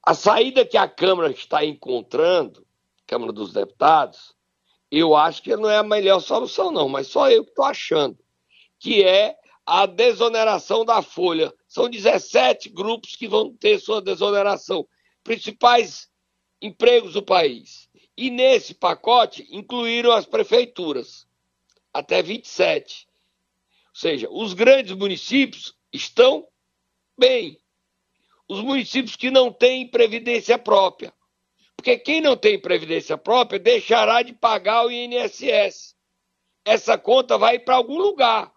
A 0.02 0.14
saída 0.14 0.64
que 0.64 0.76
a 0.76 0.88
Câmara 0.88 1.30
está 1.30 1.64
encontrando, 1.64 2.64
Câmara 3.06 3.32
dos 3.32 3.52
Deputados, 3.52 4.34
eu 4.90 5.16
acho 5.16 5.42
que 5.42 5.56
não 5.56 5.68
é 5.68 5.78
a 5.78 5.82
melhor 5.82 6.20
solução, 6.20 6.70
não, 6.70 6.88
mas 6.88 7.08
só 7.08 7.28
eu 7.28 7.42
que 7.42 7.50
estou 7.50 7.64
achando, 7.64 8.16
que 8.78 9.02
é 9.02 9.36
a 9.66 9.86
desoneração 9.86 10.84
da 10.84 11.02
folha. 11.02 11.52
São 11.66 11.88
17 11.88 12.68
grupos 12.68 13.16
que 13.16 13.26
vão 13.26 13.52
ter 13.52 13.80
sua 13.80 14.00
desoneração 14.00 14.86
principais 15.24 16.08
empregos 16.60 17.14
do 17.14 17.22
país. 17.22 17.88
E 18.16 18.30
nesse 18.30 18.74
pacote 18.74 19.44
incluíram 19.50 20.12
as 20.12 20.26
prefeituras, 20.26 21.26
até 21.92 22.22
27. 22.22 23.08
Ou 23.88 23.94
seja, 23.94 24.28
os 24.30 24.52
grandes 24.52 24.94
municípios 24.94 25.74
estão 25.92 26.46
bem. 27.18 27.58
Os 28.46 28.60
municípios 28.60 29.16
que 29.16 29.30
não 29.30 29.50
têm 29.50 29.88
previdência 29.88 30.58
própria. 30.58 31.12
Porque 31.74 31.98
quem 31.98 32.20
não 32.20 32.36
tem 32.36 32.60
previdência 32.60 33.18
própria 33.18 33.58
deixará 33.58 34.22
de 34.22 34.32
pagar 34.32 34.86
o 34.86 34.90
INSS. 34.90 35.96
Essa 36.64 36.96
conta 36.96 37.36
vai 37.36 37.58
para 37.58 37.74
algum 37.74 37.98
lugar, 37.98 38.52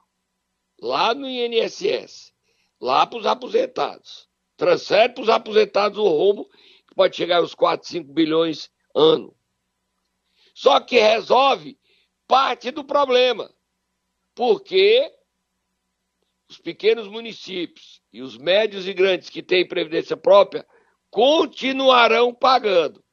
lá 0.79 1.13
no 1.13 1.27
INSS, 1.27 2.31
lá 2.79 3.05
para 3.05 3.19
os 3.19 3.25
aposentados 3.25 4.26
transfere 4.57 5.13
para 5.13 5.21
os 5.21 5.29
aposentados 5.29 5.97
o 5.99 6.07
rombo, 6.07 6.49
que 6.87 6.95
pode 6.95 7.15
chegar 7.15 7.37
aos 7.37 7.53
4, 7.53 7.87
5 7.87 8.11
bilhões 8.11 8.69
ano. 8.93 9.33
Só 10.53 10.79
que 10.79 10.99
resolve 10.99 11.79
parte 12.27 12.71
do 12.71 12.83
problema, 12.83 13.53
porque 14.33 15.13
os 16.49 16.57
pequenos 16.57 17.07
municípios 17.07 18.01
e 18.11 18.21
os 18.21 18.37
médios 18.37 18.87
e 18.87 18.93
grandes 18.93 19.29
que 19.29 19.43
têm 19.43 19.67
previdência 19.67 20.17
própria 20.17 20.65
continuarão 21.11 22.33
pagando, 22.33 23.03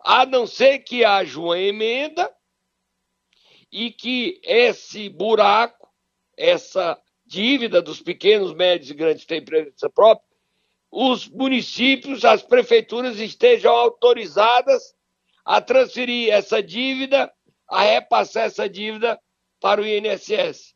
a 0.00 0.24
não 0.24 0.46
ser 0.46 0.78
que 0.80 1.04
haja 1.04 1.38
uma 1.38 1.58
emenda 1.58 2.34
e 3.70 3.90
que 3.90 4.40
esse 4.42 5.08
buraco, 5.08 5.92
essa 6.36 7.00
dívida 7.24 7.82
dos 7.82 8.00
pequenos, 8.00 8.54
médios 8.54 8.90
e 8.90 8.94
grandes 8.94 9.22
que 9.22 9.28
têm 9.28 9.44
previdência 9.44 9.90
própria, 9.90 10.25
os 10.90 11.28
municípios, 11.28 12.24
as 12.24 12.42
prefeituras 12.42 13.18
estejam 13.18 13.72
autorizadas 13.72 14.94
a 15.44 15.60
transferir 15.60 16.32
essa 16.32 16.62
dívida, 16.62 17.30
a 17.68 17.82
repassar 17.82 18.44
essa 18.44 18.68
dívida 18.68 19.18
para 19.60 19.80
o 19.80 19.86
INSS. 19.86 20.74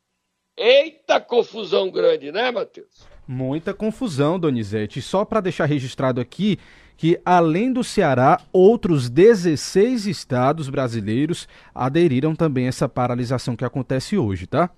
Eita 0.56 1.20
confusão 1.20 1.90
grande, 1.90 2.30
né, 2.30 2.50
Matheus? 2.50 3.08
Muita 3.26 3.72
confusão, 3.72 4.38
Donizete. 4.38 5.00
Só 5.00 5.24
para 5.24 5.40
deixar 5.40 5.64
registrado 5.64 6.20
aqui 6.20 6.58
que, 6.96 7.18
além 7.24 7.72
do 7.72 7.82
Ceará, 7.82 8.42
outros 8.52 9.08
16 9.08 10.06
estados 10.06 10.68
brasileiros 10.68 11.48
aderiram 11.74 12.34
também 12.34 12.66
a 12.66 12.68
essa 12.68 12.88
paralisação 12.88 13.56
que 13.56 13.64
acontece 13.64 14.18
hoje, 14.18 14.46
tá? 14.46 14.68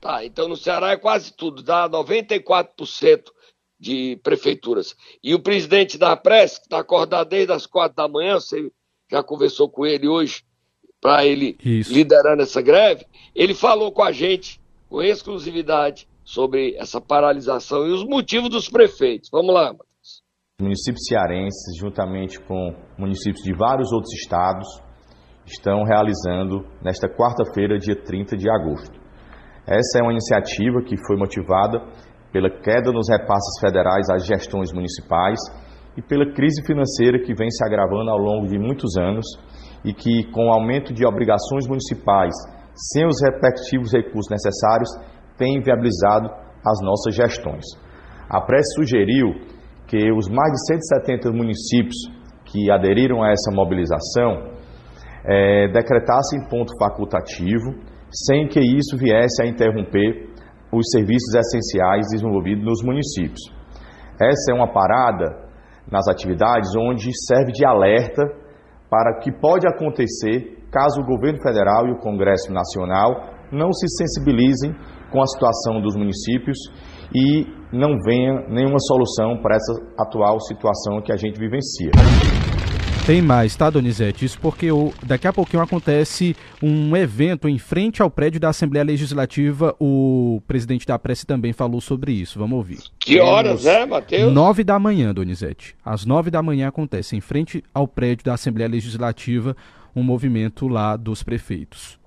Tá, 0.00 0.24
então 0.24 0.48
no 0.48 0.56
Ceará 0.56 0.90
é 0.90 0.96
quase 0.96 1.32
tudo, 1.32 1.62
dá 1.62 1.88
94% 1.88 3.30
de 3.82 4.16
prefeituras. 4.22 4.94
E 5.22 5.34
o 5.34 5.42
presidente 5.42 5.98
da 5.98 6.16
Press, 6.16 6.56
que 6.56 6.66
está 6.66 6.78
acordado 6.78 7.28
desde 7.28 7.52
as 7.52 7.66
quatro 7.66 7.96
da 7.96 8.06
manhã, 8.08 8.34
você 8.34 8.70
já 9.10 9.24
conversou 9.24 9.68
com 9.68 9.84
ele 9.84 10.06
hoje, 10.06 10.44
para 11.00 11.26
ele 11.26 11.56
Isso. 11.64 11.92
liderando 11.92 12.42
essa 12.42 12.62
greve, 12.62 13.04
ele 13.34 13.54
falou 13.54 13.90
com 13.90 14.04
a 14.04 14.12
gente, 14.12 14.60
com 14.88 15.02
exclusividade, 15.02 16.06
sobre 16.24 16.76
essa 16.76 17.00
paralisação 17.00 17.84
e 17.84 17.90
os 17.90 18.04
motivos 18.04 18.48
dos 18.48 18.68
prefeitos. 18.68 19.28
Vamos 19.32 19.52
lá, 19.52 19.72
Matheus. 19.72 20.22
Municípios 20.60 21.04
cearenses, 21.08 21.76
juntamente 21.76 22.38
com 22.38 22.76
municípios 22.96 23.42
de 23.42 23.52
vários 23.52 23.90
outros 23.90 24.12
estados, 24.14 24.68
estão 25.44 25.82
realizando 25.82 26.64
nesta 26.80 27.08
quarta-feira, 27.08 27.76
dia 27.78 28.00
30 28.00 28.36
de 28.36 28.48
agosto. 28.48 29.02
Essa 29.66 29.98
é 29.98 30.02
uma 30.02 30.12
iniciativa 30.12 30.82
que 30.82 30.96
foi 31.04 31.16
motivada 31.16 31.82
pela 32.32 32.48
queda 32.48 32.90
nos 32.90 33.08
repasses 33.10 33.60
federais 33.60 34.08
às 34.10 34.26
gestões 34.26 34.72
municipais 34.72 35.38
e 35.96 36.02
pela 36.02 36.32
crise 36.32 36.64
financeira 36.64 37.18
que 37.18 37.34
vem 37.34 37.50
se 37.50 37.64
agravando 37.64 38.10
ao 38.10 38.18
longo 38.18 38.46
de 38.46 38.58
muitos 38.58 38.96
anos 38.96 39.26
e 39.84 39.92
que, 39.92 40.24
com 40.32 40.46
o 40.46 40.52
aumento 40.52 40.94
de 40.94 41.04
obrigações 41.06 41.66
municipais, 41.68 42.34
sem 42.74 43.06
os 43.06 43.20
respectivos 43.22 43.92
recursos 43.92 44.30
necessários, 44.30 44.88
tem 45.36 45.58
inviabilizado 45.58 46.30
as 46.64 46.80
nossas 46.82 47.14
gestões. 47.14 47.64
A 48.30 48.40
prece 48.40 48.74
sugeriu 48.76 49.34
que 49.86 50.10
os 50.12 50.28
mais 50.28 50.52
de 50.52 50.66
170 50.66 51.32
municípios 51.32 51.96
que 52.46 52.70
aderiram 52.70 53.22
a 53.22 53.30
essa 53.30 53.50
mobilização 53.52 54.52
é, 55.24 55.68
decretassem 55.68 56.48
ponto 56.48 56.72
facultativo, 56.78 57.74
sem 58.10 58.48
que 58.48 58.60
isso 58.60 58.96
viesse 58.96 59.42
a 59.42 59.46
interromper 59.46 60.31
os 60.72 60.88
serviços 60.90 61.34
essenciais 61.34 62.06
desenvolvidos 62.10 62.64
nos 62.64 62.82
municípios. 62.82 63.40
Essa 64.20 64.52
é 64.52 64.54
uma 64.54 64.72
parada 64.72 65.36
nas 65.90 66.08
atividades 66.08 66.70
onde 66.76 67.10
serve 67.26 67.52
de 67.52 67.64
alerta 67.64 68.22
para 68.90 69.16
o 69.16 69.20
que 69.20 69.30
pode 69.30 69.66
acontecer 69.66 70.58
caso 70.70 71.02
o 71.02 71.06
governo 71.06 71.40
federal 71.42 71.86
e 71.86 71.92
o 71.92 71.98
Congresso 71.98 72.50
Nacional 72.50 73.32
não 73.52 73.70
se 73.72 73.86
sensibilizem 73.88 74.74
com 75.10 75.20
a 75.20 75.26
situação 75.26 75.82
dos 75.82 75.94
municípios 75.94 76.56
e 77.14 77.46
não 77.70 77.98
venha 78.02 78.48
nenhuma 78.48 78.78
solução 78.78 79.40
para 79.42 79.56
essa 79.56 79.72
atual 79.98 80.40
situação 80.40 81.02
que 81.02 81.12
a 81.12 81.16
gente 81.16 81.38
vivencia. 81.38 81.90
Tem 83.04 83.20
mais, 83.20 83.56
tá, 83.56 83.68
Donizete? 83.68 84.24
Isso 84.24 84.38
porque 84.40 84.70
o, 84.70 84.92
daqui 85.04 85.26
a 85.26 85.32
pouquinho 85.32 85.60
acontece 85.60 86.36
um 86.62 86.96
evento 86.96 87.48
em 87.48 87.58
frente 87.58 88.00
ao 88.00 88.08
prédio 88.08 88.38
da 88.38 88.50
Assembleia 88.50 88.84
Legislativa. 88.84 89.74
O 89.80 90.40
presidente 90.46 90.86
da 90.86 90.96
Prece 90.96 91.26
também 91.26 91.52
falou 91.52 91.80
sobre 91.80 92.12
isso. 92.12 92.38
Vamos 92.38 92.56
ouvir. 92.56 92.78
Que 93.00 93.18
horas, 93.18 93.66
é, 93.66 93.84
Matheus? 93.84 94.32
Nove 94.32 94.62
da 94.62 94.78
manhã, 94.78 95.12
Donizete. 95.12 95.74
Às 95.84 96.06
nove 96.06 96.30
da 96.30 96.40
manhã 96.40 96.68
acontece 96.68 97.16
em 97.16 97.20
frente 97.20 97.64
ao 97.74 97.88
prédio 97.88 98.24
da 98.24 98.34
Assembleia 98.34 98.70
Legislativa 98.70 99.56
um 99.96 100.02
movimento 100.04 100.68
lá 100.68 100.96
dos 100.96 101.24
prefeitos. 101.24 101.98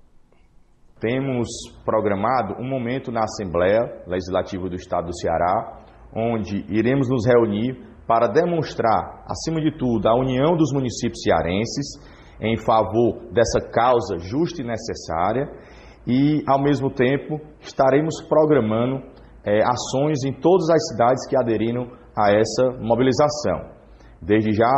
Temos 1.01 1.49
programado 1.83 2.55
um 2.57 2.67
momento 2.67 3.11
na 3.11 3.25
Assembleia 3.25 4.01
Legislativa 4.07 4.69
do 4.69 4.77
Estado 4.77 5.07
do 5.07 5.19
Ceará, 5.19 5.83
onde 6.15 6.65
iremos 6.69 7.09
nos 7.09 7.27
reunir 7.27 7.94
para 8.07 8.27
demonstrar, 8.27 9.23
acima 9.27 9.59
de 9.59 9.75
tudo, 9.77 10.07
a 10.07 10.15
união 10.15 10.55
dos 10.55 10.71
municípios 10.71 11.21
cearenses 11.21 11.99
em 12.39 12.57
favor 12.57 13.31
dessa 13.31 13.61
causa 13.71 14.17
justa 14.19 14.61
e 14.61 14.65
necessária 14.65 15.49
e, 16.05 16.43
ao 16.47 16.61
mesmo 16.61 16.91
tempo, 16.91 17.39
estaremos 17.59 18.21
programando 18.27 19.01
é, 19.43 19.61
ações 19.63 20.23
em 20.23 20.33
todas 20.33 20.69
as 20.69 20.87
cidades 20.89 21.27
que 21.27 21.37
aderiram 21.37 21.87
a 22.17 22.31
essa 22.31 22.71
mobilização. 22.79 23.73
Desde 24.21 24.51
já, 24.51 24.71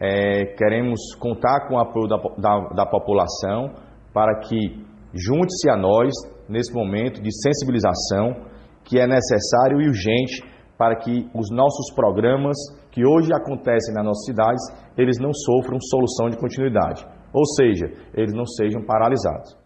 é, 0.00 0.46
queremos 0.56 1.14
contar 1.18 1.68
com 1.68 1.74
o 1.74 1.78
apoio 1.78 2.08
da, 2.08 2.16
da, 2.38 2.68
da 2.74 2.86
população 2.86 3.74
para 4.12 4.40
que 4.40 4.84
junte-se 5.14 5.70
a 5.70 5.76
nós 5.76 6.12
nesse 6.48 6.72
momento 6.72 7.22
de 7.22 7.30
sensibilização 7.42 8.48
que 8.84 8.98
é 8.98 9.06
necessário 9.06 9.80
e 9.80 9.88
urgente 9.88 10.42
para 10.80 10.96
que 10.96 11.28
os 11.34 11.50
nossos 11.50 11.92
programas 11.94 12.56
que 12.90 13.04
hoje 13.04 13.28
acontecem 13.34 13.92
nas 13.92 14.02
nossas 14.02 14.24
cidades, 14.24 14.64
eles 14.96 15.18
não 15.20 15.30
sofram 15.30 15.78
solução 15.78 16.30
de 16.30 16.38
continuidade, 16.38 17.06
ou 17.34 17.44
seja, 17.44 17.84
eles 18.14 18.32
não 18.32 18.46
sejam 18.46 18.82
paralisados. 18.86 19.58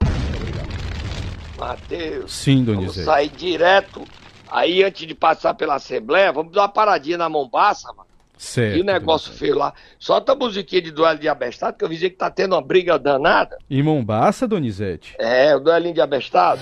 Matheus, 1.57 2.33
Sim, 2.33 2.65
vamos 2.65 2.97
sair 2.97 3.29
direto, 3.29 4.03
aí 4.51 4.83
antes 4.83 5.07
de 5.07 5.15
passar 5.15 5.55
pela 5.55 5.77
Assembleia, 5.77 6.33
vamos 6.33 6.53
dar 6.53 6.63
uma 6.63 6.73
paradinha 6.73 7.17
na 7.17 7.29
Mombaça, 7.29 7.87
mano. 7.97 8.09
Certo. 8.37 8.79
E 8.79 8.81
o 8.81 8.85
negócio 8.85 9.33
feio 9.33 9.55
lá. 9.55 9.73
Solta 9.97 10.33
a 10.33 10.37
musiquinha 10.37 10.83
de 10.83 10.91
duelo 10.91 11.21
de 11.21 11.29
abestado, 11.29 11.79
que 11.79 11.85
eu 11.85 11.89
vi 11.89 11.97
que 11.97 12.11
tá 12.11 12.29
tendo 12.29 12.57
uma 12.57 12.67
briga 12.67 12.99
danada. 12.99 13.57
Em 13.71 13.81
Mombaça, 13.81 14.49
Donizete? 14.49 15.15
É, 15.21 15.55
o 15.55 15.61
duelinho 15.61 15.95
de 15.95 16.01
abestado. 16.01 16.61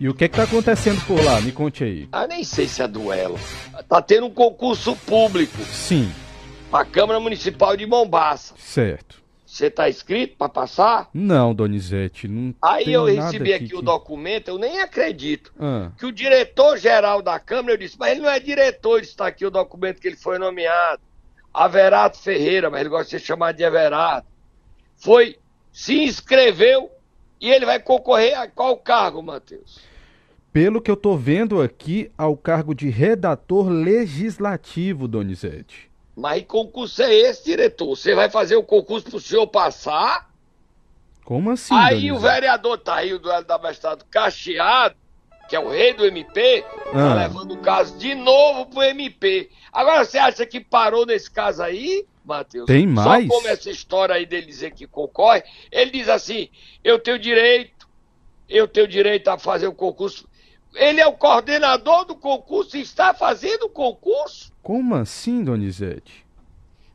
E 0.00 0.08
o 0.08 0.14
que 0.14 0.24
é 0.24 0.28
que 0.28 0.36
tá 0.36 0.44
acontecendo 0.44 1.00
por 1.06 1.22
lá? 1.22 1.40
Me 1.40 1.52
conte 1.52 1.84
aí. 1.84 2.08
Ah, 2.10 2.26
nem 2.26 2.42
sei 2.42 2.66
se 2.66 2.82
é 2.82 2.88
duelo. 2.88 3.38
Tá 3.88 4.02
tendo 4.02 4.26
um 4.26 4.30
concurso 4.30 4.96
público. 4.96 5.56
Sim. 5.64 6.12
Pra 6.70 6.84
Câmara 6.84 7.20
Municipal 7.20 7.76
de 7.76 7.86
Mombaça. 7.86 8.54
Certo. 8.58 9.22
Você 9.46 9.70
tá 9.70 9.88
inscrito 9.88 10.36
pra 10.38 10.48
passar? 10.48 11.10
Não, 11.12 11.54
Donizete, 11.54 12.26
não 12.26 12.54
Aí 12.62 12.90
eu 12.90 13.04
recebi 13.04 13.52
aqui, 13.52 13.68
que... 13.68 13.76
o 13.76 13.82
documento, 13.82 14.48
eu 14.48 14.56
nem 14.56 14.80
acredito. 14.80 15.52
Ah, 15.60 15.90
Que 15.98 16.06
o 16.06 16.10
diretor-geral 16.12 17.20
da 17.20 17.38
Câmara, 17.38 17.74
eu 17.74 17.76
disse, 17.78 17.96
mas 17.98 18.12
ele 18.12 18.22
não 18.22 18.30
é 18.30 18.40
diretor, 18.40 19.02
está 19.02 19.26
aqui 19.26 19.44
o 19.44 19.50
documento 19.50 20.00
que 20.00 20.08
ele 20.08 20.16
foi 20.16 20.38
nomeado. 20.38 21.02
Averato 21.52 22.18
Ferreira, 22.18 22.70
mas 22.70 22.80
ele 22.80 22.88
gosta 22.88 23.04
de 23.04 23.10
ser 23.10 23.20
chamado 23.20 23.54
de 23.54 23.62
Averato. 23.62 24.26
Foi, 24.96 25.36
se 25.70 26.02
inscreveu 26.02 26.90
e 27.42 27.50
ele 27.50 27.66
vai 27.66 27.78
concorrer 27.78 28.38
a 28.38 28.46
qual 28.48 28.76
cargo, 28.78 29.22
Matheus? 29.22 29.78
pelo 30.52 30.82
que 30.82 30.90
eu 30.90 30.96
tô 30.96 31.16
vendo 31.16 31.62
aqui, 31.62 32.12
ao 32.16 32.36
cargo 32.36 32.74
de 32.74 32.90
redator 32.90 33.68
legislativo, 33.70 35.08
Donizete. 35.08 35.90
Mas 36.14 36.40
que 36.42 36.46
concurso 36.46 37.02
é 37.02 37.12
esse, 37.14 37.44
diretor? 37.46 37.96
Você 37.96 38.14
vai 38.14 38.28
fazer 38.28 38.56
o 38.56 38.62
concurso 38.62 39.08
pro 39.08 39.18
senhor 39.18 39.46
passar? 39.46 40.30
Como 41.24 41.50
assim, 41.50 41.74
aí 41.74 42.10
o 42.10 42.14
Donizete? 42.16 42.34
vereador 42.34 42.76
tá 42.78 42.96
aí, 42.96 43.14
o 43.14 43.18
duelo 43.18 43.44
da 43.46 43.56
Bestado, 43.56 44.04
cacheado, 44.10 44.94
que 45.48 45.56
é 45.56 45.58
o 45.58 45.70
rei 45.70 45.94
do 45.94 46.04
MP, 46.04 46.62
tá 46.92 47.12
Ah. 47.12 47.14
levando 47.14 47.52
o 47.52 47.58
caso 47.58 47.96
de 47.96 48.14
novo 48.14 48.66
pro 48.66 48.82
MP. 48.82 49.48
Agora 49.72 50.04
você 50.04 50.18
acha 50.18 50.44
que 50.44 50.60
parou 50.60 51.06
nesse 51.06 51.30
caso 51.30 51.62
aí, 51.62 52.04
Matheus? 52.24 52.66
Tem 52.66 52.86
mais? 52.86 53.26
Só 53.26 53.34
como 53.34 53.48
essa 53.48 53.70
história 53.70 54.14
aí 54.14 54.26
dele 54.26 54.46
dizer 54.46 54.72
que 54.72 54.86
concorre, 54.86 55.42
ele 55.70 55.90
diz 55.90 56.08
assim: 56.08 56.48
eu 56.82 56.98
tenho 56.98 57.18
direito, 57.18 57.88
eu 58.48 58.68
tenho 58.68 58.88
direito 58.88 59.28
a 59.28 59.38
fazer 59.38 59.66
o 59.66 59.74
concurso. 59.74 60.28
Ele 60.74 61.00
é 61.00 61.06
o 61.06 61.12
coordenador 61.12 62.06
do 62.06 62.14
concurso 62.14 62.76
e 62.76 62.80
está 62.80 63.12
fazendo 63.12 63.64
o 63.64 63.68
concurso. 63.68 64.50
Como 64.62 64.94
assim, 64.94 65.44
Donizete? 65.44 66.24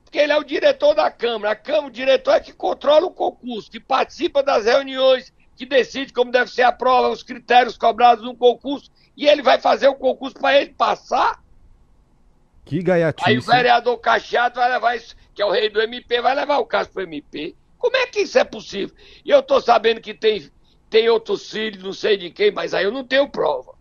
Porque 0.03 0.17
ele 0.17 0.31
é 0.31 0.37
o 0.37 0.43
diretor 0.43 0.95
da 0.95 1.11
Câmara. 1.11 1.51
A 1.51 1.55
Câmara, 1.55 1.87
o 1.87 1.91
diretor 1.91 2.31
é 2.31 2.39
que 2.39 2.53
controla 2.53 3.05
o 3.05 3.11
concurso, 3.11 3.69
que 3.69 3.79
participa 3.79 4.41
das 4.41 4.65
reuniões, 4.65 5.33
que 5.55 5.65
decide 5.65 6.13
como 6.13 6.31
deve 6.31 6.49
ser 6.49 6.61
a 6.61 6.71
prova, 6.71 7.09
os 7.09 7.23
critérios 7.23 7.77
cobrados 7.77 8.23
no 8.23 8.35
concurso, 8.35 8.89
e 9.17 9.27
ele 9.27 9.41
vai 9.41 9.59
fazer 9.59 9.87
o 9.87 9.95
concurso 9.95 10.35
para 10.39 10.61
ele 10.61 10.73
passar. 10.73 11.43
Que 12.67 12.83
gaiatice. 12.83 13.29
Aí 13.29 13.37
o 13.37 13.41
vereador 13.41 13.97
Cacheado 13.97 14.59
vai 14.59 14.69
levar 14.69 14.95
isso, 14.95 15.15
que 15.33 15.41
é 15.41 15.45
o 15.45 15.51
rei 15.51 15.69
do 15.69 15.81
MP, 15.81 16.21
vai 16.21 16.35
levar 16.35 16.57
o 16.57 16.65
caso 16.65 16.89
para 16.89 16.99
o 16.99 17.03
MP. 17.03 17.55
Como 17.77 17.95
é 17.95 18.05
que 18.07 18.21
isso 18.21 18.37
é 18.37 18.43
possível? 18.43 18.95
E 19.23 19.29
eu 19.29 19.41
tô 19.41 19.61
sabendo 19.61 20.01
que 20.01 20.13
tem, 20.13 20.51
tem 20.89 21.07
outros 21.07 21.49
filhos, 21.49 21.81
não 21.81 21.93
sei 21.93 22.17
de 22.17 22.29
quem, 22.29 22.51
mas 22.51 22.73
aí 22.73 22.83
eu 22.83 22.91
não 22.91 23.05
tenho 23.05 23.29
prova. 23.29 23.73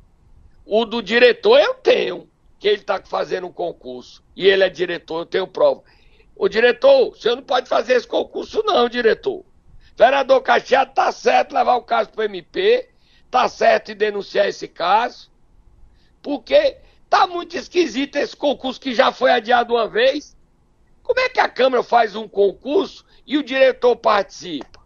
O 0.65 0.85
do 0.85 1.03
diretor 1.03 1.59
eu 1.59 1.75
tenho, 1.75 2.29
que 2.59 2.69
ele 2.69 2.81
está 2.81 3.03
fazendo 3.03 3.49
um 3.49 3.53
concurso. 3.53 4.23
E 4.37 4.47
ele 4.47 4.63
é 4.63 4.69
diretor, 4.69 5.21
eu 5.21 5.27
tenho 5.27 5.47
prova. 5.47 5.83
O 6.37 6.49
diretor, 6.49 7.11
o 7.11 7.15
senhor 7.17 7.37
não 7.37 7.43
pode 7.43 7.69
fazer 7.69 7.95
esse 7.95 8.07
concurso, 8.07 8.63
não, 8.65 8.89
diretor. 8.89 9.45
Vereador 9.97 10.43
Cacheado 10.43 10.93
tá 10.95 11.11
certo 11.11 11.55
levar 11.55 11.75
o 11.77 11.83
caso 11.83 12.11
para 12.11 12.21
o 12.21 12.25
MP, 12.25 12.89
tá 13.31 13.49
certo 13.49 13.91
em 13.91 13.97
denunciar 13.97 14.47
esse 14.47 14.69
caso, 14.69 15.31
porque 16.23 16.77
tá 17.09 17.27
muito 17.27 17.57
esquisito 17.57 18.17
esse 18.17 18.37
concurso 18.37 18.81
que 18.81 18.95
já 18.95 19.13
foi 19.13 19.31
adiado 19.31 19.75
uma 19.75 19.89
vez. 19.89 20.37
Como 21.03 21.21
é 21.21 21.29
que 21.29 21.41
a 21.41 21.49
Câmara 21.49 21.83
faz 21.83 22.17
um 22.17 22.29
concurso 22.29 23.05
e 23.27 23.39
o 23.39 23.43
diretor 23.43 23.97
participa? 23.97 24.81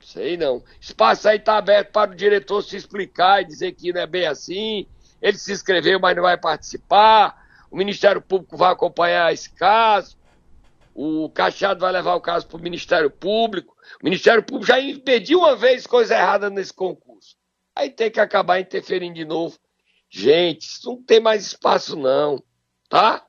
Sei 0.00 0.36
não. 0.36 0.62
Espaço 0.80 1.28
aí 1.28 1.38
tá 1.38 1.58
aberto 1.58 1.92
para 1.92 2.12
o 2.12 2.14
diretor 2.14 2.62
se 2.62 2.76
explicar 2.76 3.42
e 3.42 3.46
dizer 3.46 3.72
que 3.72 3.92
não 3.92 4.00
é 4.00 4.06
bem 4.06 4.26
assim. 4.26 4.86
Ele 5.20 5.36
se 5.36 5.52
inscreveu, 5.52 6.00
mas 6.00 6.16
não 6.16 6.22
vai 6.22 6.38
participar. 6.38 7.46
O 7.70 7.76
Ministério 7.76 8.20
Público 8.22 8.56
vai 8.56 8.72
acompanhar 8.72 9.32
esse 9.32 9.50
caso. 9.50 10.16
O 10.94 11.28
Cachado 11.28 11.80
vai 11.80 11.92
levar 11.92 12.14
o 12.14 12.20
caso 12.20 12.46
para 12.46 12.56
o 12.56 12.62
Ministério 12.62 13.10
Público. 13.10 13.76
O 14.00 14.04
Ministério 14.04 14.42
Público 14.42 14.66
já 14.66 14.80
impediu 14.80 15.40
uma 15.40 15.54
vez 15.54 15.86
coisa 15.86 16.14
errada 16.14 16.48
nesse 16.48 16.72
concurso. 16.72 17.36
Aí 17.76 17.90
tem 17.90 18.10
que 18.10 18.18
acabar 18.18 18.58
interferindo 18.58 19.14
de 19.14 19.24
novo. 19.24 19.58
Gente, 20.10 20.62
isso 20.62 20.88
não 20.88 21.02
tem 21.02 21.20
mais 21.20 21.46
espaço 21.46 21.96
não, 21.96 22.42
tá? 22.88 23.24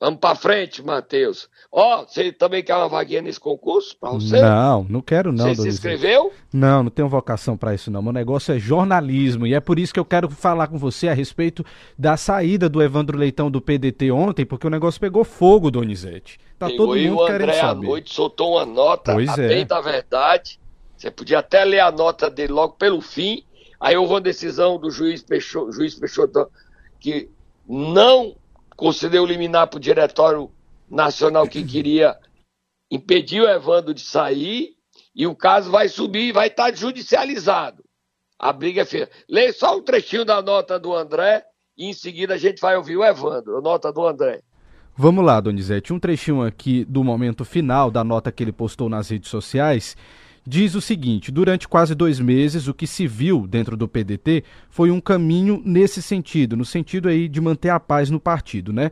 Vamos 0.00 0.18
para 0.18 0.34
frente, 0.34 0.82
Matheus. 0.82 1.46
Ó, 1.70 2.06
você 2.06 2.32
também 2.32 2.64
quer 2.64 2.74
uma 2.74 2.88
vaguinha 2.88 3.20
nesse 3.20 3.38
concurso 3.38 3.94
para 4.00 4.08
você? 4.12 4.40
Não, 4.40 4.82
não 4.88 5.02
quero 5.02 5.30
não, 5.30 5.54
Você 5.54 5.60
se 5.60 5.68
inscreveu? 5.68 6.32
Não, 6.50 6.82
não 6.84 6.90
tenho 6.90 7.06
vocação 7.06 7.54
para 7.54 7.74
isso 7.74 7.90
não. 7.90 8.00
Meu 8.00 8.10
negócio 8.12 8.54
é 8.54 8.58
jornalismo 8.58 9.46
e 9.46 9.52
é 9.52 9.60
por 9.60 9.78
isso 9.78 9.92
que 9.92 10.00
eu 10.00 10.04
quero 10.06 10.30
falar 10.30 10.68
com 10.68 10.78
você 10.78 11.08
a 11.08 11.12
respeito 11.12 11.62
da 11.98 12.16
saída 12.16 12.66
do 12.66 12.82
Evandro 12.82 13.18
Leitão 13.18 13.50
do 13.50 13.60
PDT 13.60 14.10
ontem, 14.10 14.46
porque 14.46 14.66
o 14.66 14.70
negócio 14.70 14.98
pegou 14.98 15.22
fogo, 15.22 15.70
Donizete. 15.70 16.38
Tá 16.58 16.68
Pegou 16.68 16.86
todo 16.86 16.98
e 16.98 17.10
mundo 17.10 17.20
o 17.22 17.26
querendo 17.26 17.42
André 17.42 17.60
à 17.60 17.66
saber. 17.68 17.86
noite 17.86 18.14
soltou 18.14 18.52
uma 18.52 18.64
nota, 18.64 19.12
Pois 19.12 19.28
a 19.28 19.42
é. 19.42 19.48
bem 19.48 19.66
da 19.66 19.82
verdade. 19.82 20.58
Você 20.96 21.10
podia 21.10 21.40
até 21.40 21.62
ler 21.62 21.80
a 21.80 21.92
nota 21.92 22.30
dele 22.30 22.54
logo 22.54 22.72
pelo 22.74 23.02
fim. 23.02 23.44
Aí 23.80 23.96
houve 23.96 24.12
uma 24.12 24.20
decisão 24.20 24.78
do 24.78 24.90
juiz 24.90 25.22
Peixoto, 25.22 25.72
juiz 25.72 25.94
Peixoto 25.94 26.50
que 27.00 27.30
não 27.66 28.36
concedeu 28.76 29.24
liminar 29.24 29.68
para 29.68 29.78
o 29.78 29.80
Diretório 29.80 30.50
Nacional 30.88 31.46
que 31.46 31.64
queria 31.64 32.16
impedir 32.90 33.40
o 33.40 33.48
Evandro 33.48 33.94
de 33.94 34.02
sair 34.02 34.74
e 35.14 35.26
o 35.26 35.34
caso 35.34 35.70
vai 35.70 35.88
subir, 35.88 36.32
vai 36.32 36.48
estar 36.48 36.74
judicializado. 36.74 37.82
A 38.38 38.52
briga 38.52 38.82
é 38.82 38.84
feia. 38.84 39.08
Lê 39.28 39.52
só 39.52 39.76
um 39.76 39.82
trechinho 39.82 40.24
da 40.24 40.42
nota 40.42 40.78
do 40.78 40.94
André 40.94 41.44
e 41.76 41.86
em 41.86 41.92
seguida 41.92 42.34
a 42.34 42.38
gente 42.38 42.60
vai 42.60 42.76
ouvir 42.76 42.96
o 42.96 43.04
Evandro, 43.04 43.58
a 43.58 43.60
nota 43.60 43.92
do 43.92 44.06
André. 44.06 44.42
Vamos 44.96 45.24
lá, 45.24 45.40
Donizete. 45.40 45.92
Um 45.92 46.00
trechinho 46.00 46.42
aqui 46.42 46.84
do 46.84 47.02
momento 47.02 47.44
final 47.44 47.90
da 47.90 48.04
nota 48.04 48.30
que 48.30 48.42
ele 48.42 48.52
postou 48.52 48.88
nas 48.88 49.08
redes 49.08 49.30
sociais 49.30 49.96
diz 50.46 50.74
o 50.74 50.80
seguinte: 50.80 51.30
durante 51.30 51.68
quase 51.68 51.94
dois 51.94 52.20
meses, 52.20 52.68
o 52.68 52.74
que 52.74 52.86
se 52.86 53.06
viu 53.06 53.46
dentro 53.46 53.76
do 53.76 53.88
PDT 53.88 54.44
foi 54.68 54.90
um 54.90 55.00
caminho 55.00 55.62
nesse 55.64 56.02
sentido, 56.02 56.56
no 56.56 56.64
sentido 56.64 57.08
aí 57.08 57.28
de 57.28 57.40
manter 57.40 57.70
a 57.70 57.80
paz 57.80 58.10
no 58.10 58.20
partido, 58.20 58.72
né? 58.72 58.90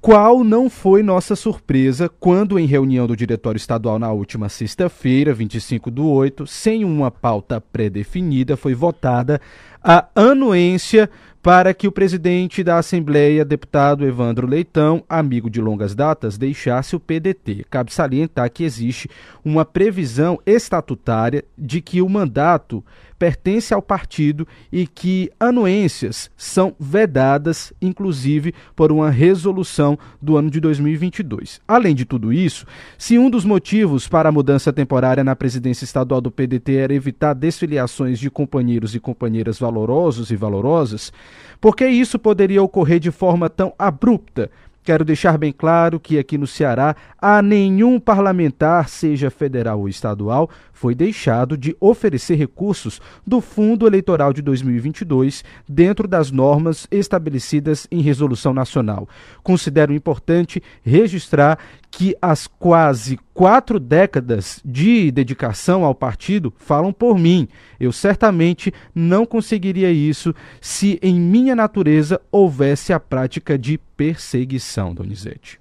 Qual 0.00 0.44
não 0.44 0.70
foi 0.70 1.02
nossa 1.02 1.34
surpresa 1.34 2.08
quando, 2.08 2.56
em 2.56 2.66
reunião 2.66 3.04
do 3.06 3.16
Diretório 3.16 3.58
Estadual 3.58 3.98
na 3.98 4.12
última 4.12 4.48
sexta-feira, 4.48 5.34
25 5.34 5.90
do 5.90 6.08
8, 6.08 6.46
sem 6.46 6.84
uma 6.84 7.10
pauta 7.10 7.60
pré-definida, 7.60 8.56
foi 8.56 8.74
votada 8.74 9.40
a 9.82 10.06
anuência 10.14 11.10
para 11.42 11.72
que 11.72 11.86
o 11.86 11.92
presidente 11.92 12.64
da 12.64 12.78
Assembleia, 12.78 13.44
deputado 13.44 14.04
Evandro 14.04 14.46
Leitão, 14.46 15.04
amigo 15.08 15.48
de 15.48 15.60
longas 15.60 15.94
datas, 15.94 16.36
deixasse 16.36 16.96
o 16.96 17.00
PDT. 17.00 17.64
Cabe 17.70 17.92
salientar 17.92 18.50
que 18.50 18.64
existe 18.64 19.08
uma 19.44 19.64
previsão 19.64 20.38
estatutária 20.44 21.44
de 21.56 21.80
que 21.80 22.02
o 22.02 22.08
mandato 22.08 22.84
pertence 23.18 23.74
ao 23.74 23.82
partido 23.82 24.46
e 24.70 24.86
que 24.86 25.30
anuências 25.40 26.30
são 26.36 26.74
vedadas, 26.78 27.72
inclusive 27.82 28.54
por 28.76 28.92
uma 28.92 29.10
resolução 29.10 29.98
do 30.22 30.36
ano 30.36 30.50
de 30.50 30.60
2022. 30.60 31.60
Além 31.66 31.94
de 31.94 32.04
tudo 32.04 32.32
isso, 32.32 32.64
se 32.96 33.18
um 33.18 33.28
dos 33.28 33.44
motivos 33.44 34.06
para 34.06 34.28
a 34.28 34.32
mudança 34.32 34.72
temporária 34.72 35.24
na 35.24 35.34
presidência 35.34 35.84
estadual 35.84 36.20
do 36.20 36.30
PDT 36.30 36.76
era 36.76 36.94
evitar 36.94 37.34
desfiliações 37.34 38.18
de 38.18 38.30
companheiros 38.30 38.94
e 38.94 39.00
companheiras 39.00 39.58
valorosos 39.58 40.30
e 40.30 40.36
valorosas, 40.36 41.12
porque 41.60 41.86
isso 41.86 42.18
poderia 42.18 42.62
ocorrer 42.62 43.00
de 43.00 43.10
forma 43.10 43.48
tão 43.48 43.72
abrupta 43.78 44.50
Quero 44.88 45.04
deixar 45.04 45.36
bem 45.36 45.52
claro 45.52 46.00
que 46.00 46.18
aqui 46.18 46.38
no 46.38 46.46
Ceará 46.46 46.96
a 47.20 47.42
nenhum 47.42 48.00
parlamentar, 48.00 48.88
seja 48.88 49.30
federal 49.30 49.80
ou 49.80 49.86
estadual, 49.86 50.48
foi 50.72 50.94
deixado 50.94 51.58
de 51.58 51.76
oferecer 51.78 52.36
recursos 52.36 52.98
do 53.26 53.42
Fundo 53.42 53.86
Eleitoral 53.86 54.32
de 54.32 54.40
2022 54.40 55.44
dentro 55.68 56.08
das 56.08 56.30
normas 56.30 56.88
estabelecidas 56.90 57.86
em 57.90 58.00
resolução 58.00 58.54
nacional. 58.54 59.06
Considero 59.42 59.92
importante 59.92 60.62
registrar 60.82 61.58
que 61.90 62.16
as 62.20 62.46
quase 62.46 63.18
quatro 63.32 63.80
décadas 63.80 64.60
de 64.64 65.10
dedicação 65.10 65.84
ao 65.84 65.94
partido 65.94 66.52
falam 66.58 66.92
por 66.92 67.18
mim. 67.18 67.48
Eu 67.80 67.92
certamente 67.92 68.72
não 68.94 69.24
conseguiria 69.24 69.90
isso 69.90 70.34
se 70.60 70.98
em 71.02 71.14
minha 71.14 71.54
natureza 71.56 72.20
houvesse 72.30 72.92
a 72.92 73.00
prática 73.00 73.58
de 73.58 73.78
perseguição, 73.96 74.94
Donizete. 74.94 75.60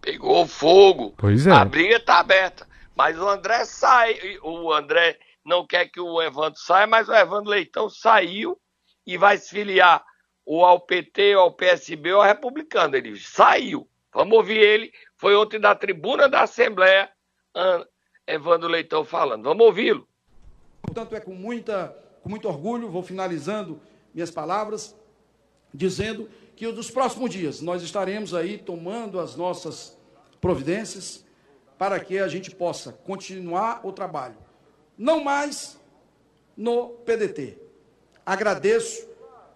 Pegou 0.00 0.46
fogo. 0.46 1.14
Pois 1.16 1.46
é. 1.46 1.52
A 1.52 1.64
briga 1.64 1.96
está 1.96 2.18
aberta. 2.18 2.66
Mas 2.96 3.18
o 3.18 3.28
André 3.28 3.64
sai. 3.64 4.16
O 4.42 4.72
André 4.72 5.18
não 5.44 5.66
quer 5.66 5.86
que 5.86 6.00
o 6.00 6.20
Evandro 6.20 6.58
saia, 6.58 6.86
mas 6.86 7.08
o 7.08 7.14
Evandro 7.14 7.50
Leitão 7.50 7.88
saiu 7.88 8.58
e 9.06 9.16
vai 9.16 9.38
se 9.38 9.50
filiar 9.50 10.04
ou 10.44 10.64
ao 10.64 10.80
PT, 10.80 11.36
ou 11.36 11.42
ao 11.42 11.52
PSB 11.52 12.12
ou 12.12 12.20
ao 12.20 12.26
Republicano. 12.26 12.96
Ele 12.96 13.18
saiu. 13.18 13.88
Vamos 14.12 14.36
ouvir 14.36 14.58
ele. 14.58 14.92
Foi 15.16 15.34
ontem 15.34 15.58
da 15.58 15.74
tribuna 15.74 16.28
da 16.28 16.42
Assembleia, 16.42 17.10
Evandro 18.26 18.68
Leitão 18.68 19.04
falando. 19.04 19.44
Vamos 19.44 19.66
ouvi-lo. 19.66 20.06
Portanto, 20.82 21.14
é 21.14 21.20
com, 21.20 21.34
muita, 21.34 21.96
com 22.22 22.28
muito 22.28 22.48
orgulho, 22.48 22.90
vou 22.90 23.02
finalizando 23.02 23.80
minhas 24.12 24.30
palavras, 24.30 24.94
dizendo 25.72 26.28
que 26.54 26.66
nos 26.70 26.90
próximos 26.90 27.30
dias 27.30 27.60
nós 27.60 27.82
estaremos 27.82 28.34
aí 28.34 28.58
tomando 28.58 29.18
as 29.18 29.36
nossas 29.36 29.98
providências 30.40 31.24
para 31.78 31.98
que 31.98 32.18
a 32.18 32.28
gente 32.28 32.50
possa 32.50 32.92
continuar 32.92 33.80
o 33.84 33.92
trabalho. 33.92 34.36
Não 34.96 35.24
mais 35.24 35.80
no 36.56 36.90
PDT. 36.90 37.58
Agradeço, 38.24 39.08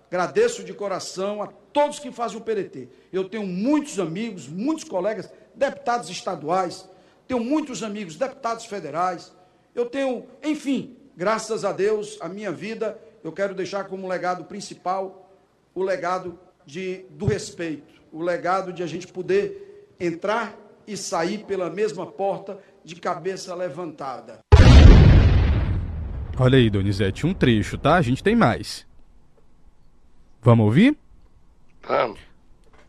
agradeço 0.09 0.65
de 0.65 0.73
coração 0.73 1.43
a 1.43 1.49
todos 1.77 1.99
que 1.99 2.11
fazem 2.11 2.39
o 2.39 2.41
PDT. 2.41 2.89
Eu 3.13 3.29
tenho 3.29 3.47
muitos 3.47 4.01
amigos, 4.01 4.49
muitos 4.49 4.83
colegas, 4.85 5.31
deputados 5.55 6.09
estaduais, 6.09 6.89
tenho 7.29 7.45
muitos 7.45 7.83
amigos, 7.83 8.17
deputados 8.17 8.65
federais. 8.65 9.31
Eu 9.75 9.85
tenho, 9.85 10.25
enfim, 10.43 10.97
graças 11.15 11.67
a 11.67 11.73
Deus, 11.73 12.17
a 12.23 12.31
minha 12.31 12.51
vida, 12.51 12.99
eu 13.23 13.31
quero 13.31 13.55
deixar 13.55 13.85
como 13.85 14.09
legado 14.09 14.47
principal 14.47 15.31
o 15.75 15.83
legado 15.83 16.39
de, 16.65 17.05
do 17.11 17.27
respeito, 17.27 18.01
o 18.11 18.23
legado 18.23 18.73
de 18.73 18.83
a 18.83 18.87
gente 18.87 19.07
poder 19.09 19.93
entrar 20.01 20.57
e 20.87 20.97
sair 20.97 21.45
pela 21.45 21.69
mesma 21.69 22.07
porta 22.07 22.59
de 22.83 22.97
cabeça 22.97 23.55
levantada. 23.55 24.39
Olha 26.39 26.57
aí, 26.57 26.71
Donizete, 26.71 27.27
um 27.27 27.35
trecho, 27.35 27.77
tá? 27.77 27.97
A 27.97 28.03
gente 28.03 28.23
tem 28.23 28.35
mais. 28.35 28.87
Vamos 30.41 30.65
ouvir? 30.65 30.97
Vamos. 31.87 32.19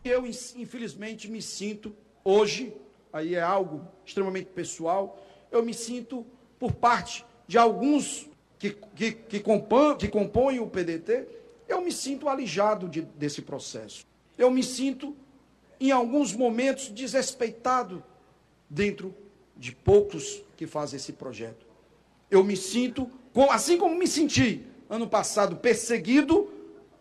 Eu, 0.04 0.26
infelizmente, 0.26 1.30
me 1.30 1.40
sinto 1.40 1.94
hoje, 2.24 2.74
aí 3.12 3.34
é 3.34 3.40
algo 3.40 3.86
extremamente 4.04 4.46
pessoal, 4.46 5.22
eu 5.50 5.64
me 5.64 5.72
sinto 5.72 6.26
por 6.58 6.72
parte 6.72 7.24
de 7.46 7.56
alguns 7.56 8.28
que, 8.58 8.76
que, 8.94 9.12
que, 9.12 9.40
compõem, 9.40 9.96
que 9.96 10.08
compõem 10.08 10.58
o 10.58 10.66
PDT, 10.66 11.26
eu 11.68 11.80
me 11.80 11.92
sinto 11.92 12.28
alijado 12.28 12.88
de, 12.88 13.02
desse 13.02 13.42
processo. 13.42 14.06
Eu 14.36 14.50
me 14.50 14.62
sinto, 14.62 15.16
em 15.78 15.92
alguns 15.92 16.34
momentos, 16.34 16.88
desrespeitado 16.88 18.02
dentro 18.68 19.14
de 19.56 19.72
poucos 19.72 20.42
que 20.56 20.66
fazem 20.66 20.96
esse 20.96 21.12
projeto. 21.12 21.66
Eu 22.30 22.42
me 22.42 22.56
sinto, 22.56 23.10
assim 23.50 23.78
como 23.78 23.94
me 23.96 24.06
senti 24.06 24.64
ano 24.88 25.08
passado 25.08 25.56
perseguido, 25.56 26.50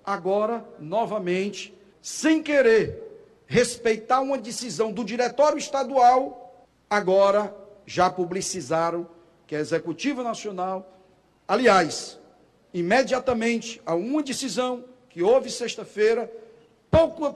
agora, 0.04 0.66
novamente, 0.80 1.77
sem 2.08 2.42
querer 2.42 3.04
respeitar 3.46 4.22
uma 4.22 4.38
decisão 4.38 4.94
do 4.94 5.04
diretório 5.04 5.58
estadual, 5.58 6.66
agora 6.90 7.54
já 7.86 8.10
publicizaram 8.10 9.06
que 9.46 9.54
a 9.54 9.60
Executiva 9.60 10.24
Nacional, 10.24 10.90
aliás, 11.46 12.18
imediatamente 12.74 13.82
a 13.86 13.94
uma 13.94 14.24
decisão 14.24 14.86
que 15.10 15.22
houve 15.22 15.50
sexta-feira, 15.50 16.32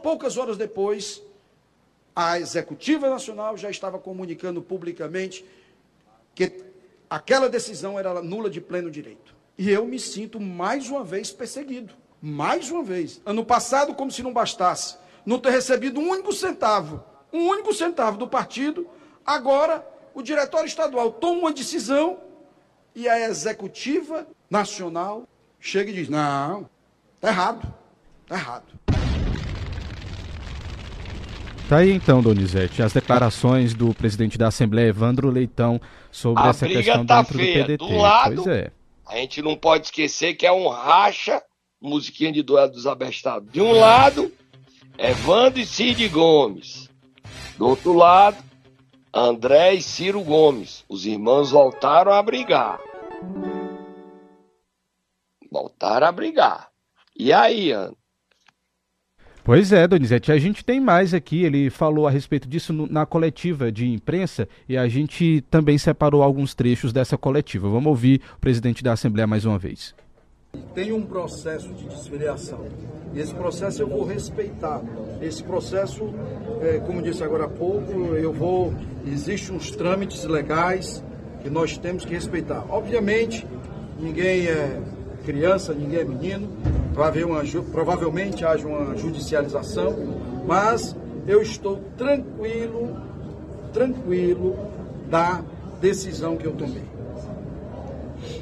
poucas 0.01 0.37
horas 0.37 0.55
depois, 0.55 1.21
a 2.15 2.39
Executiva 2.39 3.09
Nacional 3.09 3.57
já 3.57 3.69
estava 3.69 3.99
comunicando 3.99 4.61
publicamente 4.61 5.43
que 6.33 6.63
aquela 7.09 7.49
decisão 7.49 7.99
era 7.99 8.21
nula 8.21 8.49
de 8.49 8.61
pleno 8.61 8.89
direito. 8.89 9.35
E 9.57 9.69
eu 9.69 9.85
me 9.85 9.99
sinto 9.99 10.39
mais 10.39 10.89
uma 10.89 11.03
vez 11.03 11.29
perseguido. 11.29 11.93
Mais 12.21 12.69
uma 12.69 12.83
vez. 12.83 13.19
Ano 13.25 13.43
passado, 13.43 13.95
como 13.95 14.11
se 14.11 14.21
não 14.21 14.31
bastasse, 14.31 14.95
não 15.25 15.39
ter 15.39 15.49
recebido 15.49 15.99
um 15.99 16.09
único 16.09 16.31
centavo, 16.31 17.03
um 17.33 17.47
único 17.47 17.73
centavo 17.73 18.17
do 18.17 18.27
partido, 18.27 18.87
agora 19.25 19.83
o 20.13 20.21
diretório 20.21 20.67
estadual 20.67 21.11
toma 21.11 21.39
uma 21.39 21.53
decisão 21.53 22.19
e 22.93 23.09
a 23.09 23.27
executiva 23.27 24.27
nacional 24.49 25.27
chega 25.59 25.89
e 25.89 25.93
diz: 25.95 26.09
não, 26.09 26.69
está 27.15 27.29
errado, 27.29 27.73
está 28.23 28.35
errado. 28.35 28.65
Tá 31.67 31.77
aí 31.77 31.91
então, 31.91 32.21
Donizete, 32.21 32.83
as 32.83 32.91
declarações 32.91 33.73
do 33.73 33.93
presidente 33.93 34.37
da 34.37 34.49
Assembleia, 34.49 34.89
Evandro 34.89 35.29
Leitão, 35.29 35.79
sobre 36.11 36.43
a 36.43 36.47
essa 36.47 36.67
questão 36.67 37.05
tá 37.05 37.21
dentro 37.21 37.37
feia. 37.37 37.63
do 37.63 37.65
PDT. 37.65 37.77
Do 37.77 37.97
lado, 37.97 38.43
pois 38.43 38.47
é. 38.47 38.71
A 39.07 39.15
gente 39.15 39.41
não 39.41 39.55
pode 39.55 39.85
esquecer 39.85 40.33
que 40.33 40.45
é 40.45 40.51
um 40.51 40.67
racha, 40.67 41.41
musiquinha 41.81 42.31
de 42.31 42.43
duelo 42.43 42.71
dos 42.71 42.85
abestados. 42.85 43.51
De 43.51 43.61
um 43.61 43.71
lado, 43.71 44.31
Evandro 44.97 45.59
e 45.59 45.65
Cid 45.65 46.07
Gomes. 46.09 46.89
Do 47.57 47.67
outro 47.67 47.93
lado, 47.93 48.37
André 49.13 49.73
e 49.75 49.81
Ciro 49.81 50.21
Gomes. 50.21 50.85
Os 50.87 51.05
irmãos 51.05 51.51
voltaram 51.51 52.13
a 52.13 52.21
brigar. 52.21 52.79
Voltaram 55.51 56.07
a 56.07 56.11
brigar. 56.11 56.69
E 57.17 57.33
aí, 57.33 57.71
Ana? 57.71 57.93
Pois 59.43 59.73
é, 59.73 59.87
Donizete, 59.87 60.31
a 60.31 60.37
gente 60.37 60.63
tem 60.63 60.79
mais 60.79 61.13
aqui. 61.13 61.43
Ele 61.43 61.69
falou 61.69 62.07
a 62.07 62.11
respeito 62.11 62.47
disso 62.47 62.71
no, 62.71 62.85
na 62.87 63.05
coletiva 63.05 63.71
de 63.71 63.87
imprensa 63.87 64.47
e 64.69 64.77
a 64.77 64.87
gente 64.87 65.43
também 65.49 65.77
separou 65.77 66.21
alguns 66.21 66.53
trechos 66.53 66.93
dessa 66.93 67.17
coletiva. 67.17 67.67
Vamos 67.67 67.87
ouvir 67.87 68.21
o 68.37 68.39
presidente 68.39 68.83
da 68.83 68.93
Assembleia 68.93 69.25
mais 69.25 69.43
uma 69.43 69.57
vez. 69.57 69.95
Tem 70.73 70.93
um 70.93 71.01
processo 71.01 71.67
de 71.73 71.87
desfiliação. 71.87 72.65
E 73.13 73.19
esse 73.19 73.33
processo 73.33 73.81
eu 73.81 73.87
vou 73.87 74.05
respeitar. 74.05 74.81
Esse 75.21 75.43
processo, 75.43 76.13
é, 76.61 76.79
como 76.79 77.01
disse 77.01 77.23
agora 77.23 77.45
há 77.45 77.49
pouco, 77.49 77.91
eu 78.15 78.31
vou. 78.31 78.73
Existem 79.05 79.55
uns 79.55 79.71
trâmites 79.71 80.23
legais 80.23 81.03
que 81.41 81.49
nós 81.49 81.77
temos 81.77 82.05
que 82.05 82.13
respeitar. 82.13 82.65
Obviamente, 82.69 83.45
ninguém 83.99 84.47
é 84.47 84.81
criança, 85.25 85.73
ninguém 85.73 85.99
é 85.99 86.05
menino, 86.05 86.49
vai 86.93 87.09
haver 87.09 87.25
uma, 87.25 87.43
provavelmente 87.71 88.45
haja 88.45 88.65
uma 88.67 88.95
judicialização, 88.95 89.95
mas 90.47 90.95
eu 91.27 91.41
estou 91.41 91.81
tranquilo, 91.97 92.95
tranquilo 93.73 94.55
da 95.09 95.43
decisão 95.81 96.37
que 96.37 96.45
eu 96.45 96.53
tomei. 96.53 97.00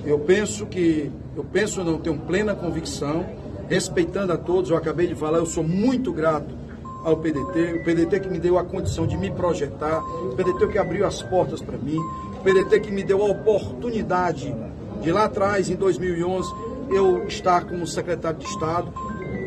Eu 0.06 0.20
penso 0.20 0.66
que, 0.66 1.12
eu 1.36 1.44
penso 1.44 1.84
não, 1.84 1.98
tenho 1.98 2.18
plena 2.18 2.56
convicção, 2.56 3.26
respeitando 3.68 4.34
a 4.34 4.38
todos, 4.38 4.72
eu 4.72 4.78
acabei 4.78 5.08
de 5.08 5.16
falar, 5.16 5.38
eu 5.38 5.46
sou 5.46 5.64
muito 5.64 6.12
grato 6.12 6.58
ao 7.04 7.18
PDT, 7.18 7.82
o 7.82 7.84
PDT 7.84 8.20
que 8.22 8.30
me 8.30 8.40
deu 8.40 8.58
a 8.58 8.64
condição 8.64 9.06
de 9.06 9.16
me 9.18 9.30
projetar, 9.30 10.00
o 10.00 10.36
PDT 10.36 10.68
que 10.68 10.78
abriu 10.78 11.06
as 11.06 11.22
portas 11.22 11.62
para 11.62 11.78
mim, 11.78 11.98
o 11.98 12.44
PDT 12.44 12.80
que 12.80 12.92
me 12.92 13.04
deu 13.04 13.22
a 13.22 13.30
oportunidade 13.30 14.54
de 15.02 15.12
lá 15.12 15.26
atrás, 15.26 15.70
em 15.70 15.76
2011, 15.76 16.52
eu 16.90 17.26
estar 17.28 17.66
como 17.66 17.86
secretário 17.86 18.40
de 18.40 18.46
Estado, 18.46 18.92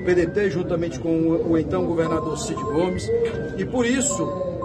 o 0.01 0.05
PDT 0.05 0.51
juntamente 0.51 0.99
com 0.99 1.11
o, 1.11 1.59
então 1.59 1.85
governador 1.85 2.39
Cid 2.39 2.63
Gomes, 2.63 3.11
e 3.59 3.65
por 3.65 3.85
isso 3.85 4.23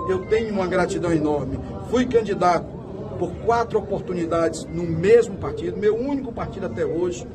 eu 0.10 0.20
tenho 0.28 0.54
uma 0.54 0.68
gratidão 0.68 1.12
enorme. 1.12 1.60
Fui 1.90 2.06
candidato 2.06 2.77
por 3.18 3.34
quatro 3.40 3.80
oportunidades 3.80 4.66
no 4.66 4.84
mesmo 4.84 5.38
partido, 5.38 5.78
meu 5.78 5.96
único 5.96 6.32
partido 6.32 6.68
até 6.68 6.86
hoje. 6.86 7.26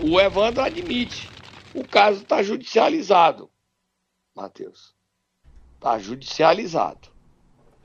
O 0.00 0.20
Evandro 0.20 0.62
admite. 0.62 1.30
O 1.74 1.86
caso 1.86 2.22
está 2.22 2.42
judicializado, 2.42 3.50
Matheus. 4.34 4.94
Está 5.74 5.98
judicializado. 5.98 7.08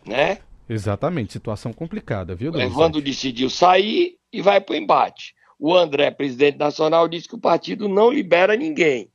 Né? 0.05 0.39
Exatamente, 0.67 1.33
situação 1.33 1.71
complicada, 1.71 2.33
viu, 2.33 2.51
O 2.51 2.59
Evandro 2.59 3.01
decidiu 3.01 3.49
sair 3.49 4.17
e 4.31 4.41
vai 4.41 4.59
para 4.59 4.73
o 4.73 4.77
embate. 4.77 5.35
O 5.59 5.75
André, 5.75 6.09
presidente 6.09 6.57
nacional, 6.57 7.07
disse 7.07 7.27
que 7.27 7.35
o 7.35 7.39
partido 7.39 7.87
não 7.87 8.09
libera 8.09 8.55
ninguém. 8.55 9.11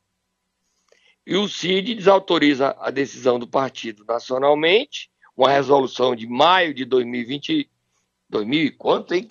E 1.27 1.37
o 1.37 1.49
CID 1.49 1.97
desautoriza 1.97 2.77
a 2.79 2.91
decisão 2.91 3.39
do 3.39 3.49
partido 3.49 4.05
nacionalmente, 4.07 5.11
uma 5.37 5.51
resolução 5.51 6.15
de 6.17 6.27
maio 6.27 6.73
de 6.75 6.85
2020. 6.85 7.69
2000 8.29 8.75
quanto, 8.77 9.15
hein? 9.15 9.29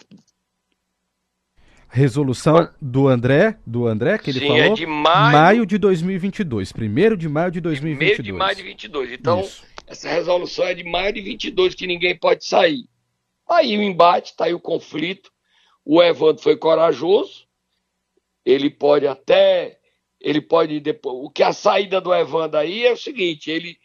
Resolução 1.90 2.70
do 2.82 3.08
André, 3.08 3.58
do 3.66 3.88
André, 3.88 4.18
que 4.18 4.30
ele 4.30 4.40
Sim, 4.40 4.48
falou? 4.48 4.62
é 4.64 4.70
de 4.74 4.86
maio- 4.86 5.32
maio 5.38 5.66
de 5.66 5.78
2022. 5.78 6.72
Primeiro 6.74 7.16
de 7.16 7.30
maio 7.30 7.52
de 7.52 7.62
2022. 7.62 8.18
Meio 8.20 8.24
de 8.24 8.32
maio 8.34 8.56
de 8.56 8.64
22. 8.64 9.12
Então, 9.14 9.40
Isso. 9.42 9.64
essa 9.88 10.10
resolução 10.10 10.66
é 10.66 10.74
de 10.74 10.84
maio 10.84 11.14
de 11.14 11.22
22, 11.22 11.74
que 11.74 11.88
ninguém 11.88 12.18
pode 12.18 12.46
sair. 12.46 12.86
Tá 13.48 13.58
aí 13.58 13.78
o 13.78 13.82
embate, 13.82 14.36
tá 14.36 14.46
aí 14.46 14.54
o 14.54 14.60
conflito. 14.60 15.32
O 15.86 16.02
Evandro 16.04 16.42
foi 16.42 16.58
corajoso. 16.58 17.46
Ele 18.46 18.70
pode 18.70 19.08
até. 19.08 19.78
Ele 20.20 20.42
pode 20.42 20.80
depois. 20.82 21.16
O 21.24 21.30
que 21.30 21.44
a 21.44 21.54
saída 21.54 22.02
do 22.02 22.14
Evandro 22.14 22.58
aí 22.60 22.86
é 22.86 22.92
o 22.92 22.98
seguinte: 22.98 23.50
ele. 23.50 23.78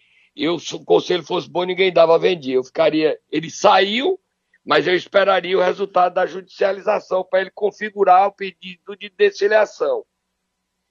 Eu, 0.43 0.59
se 0.59 0.75
o 0.75 0.83
conselho 0.83 1.23
fosse 1.23 1.51
bom, 1.51 1.65
ninguém 1.65 1.93
dava 1.93 2.19
vendia. 2.19 2.55
Eu 2.55 2.65
ficaria. 2.65 3.19
Ele 3.31 3.51
saiu, 3.51 4.19
mas 4.65 4.87
eu 4.87 4.95
esperaria 4.95 5.55
o 5.59 5.61
resultado 5.61 6.15
da 6.15 6.25
judicialização 6.25 7.23
para 7.23 7.43
ele 7.43 7.51
configurar 7.51 8.27
o 8.27 8.33
pedido 8.33 8.97
de 8.97 9.11
desfiliação. 9.11 10.03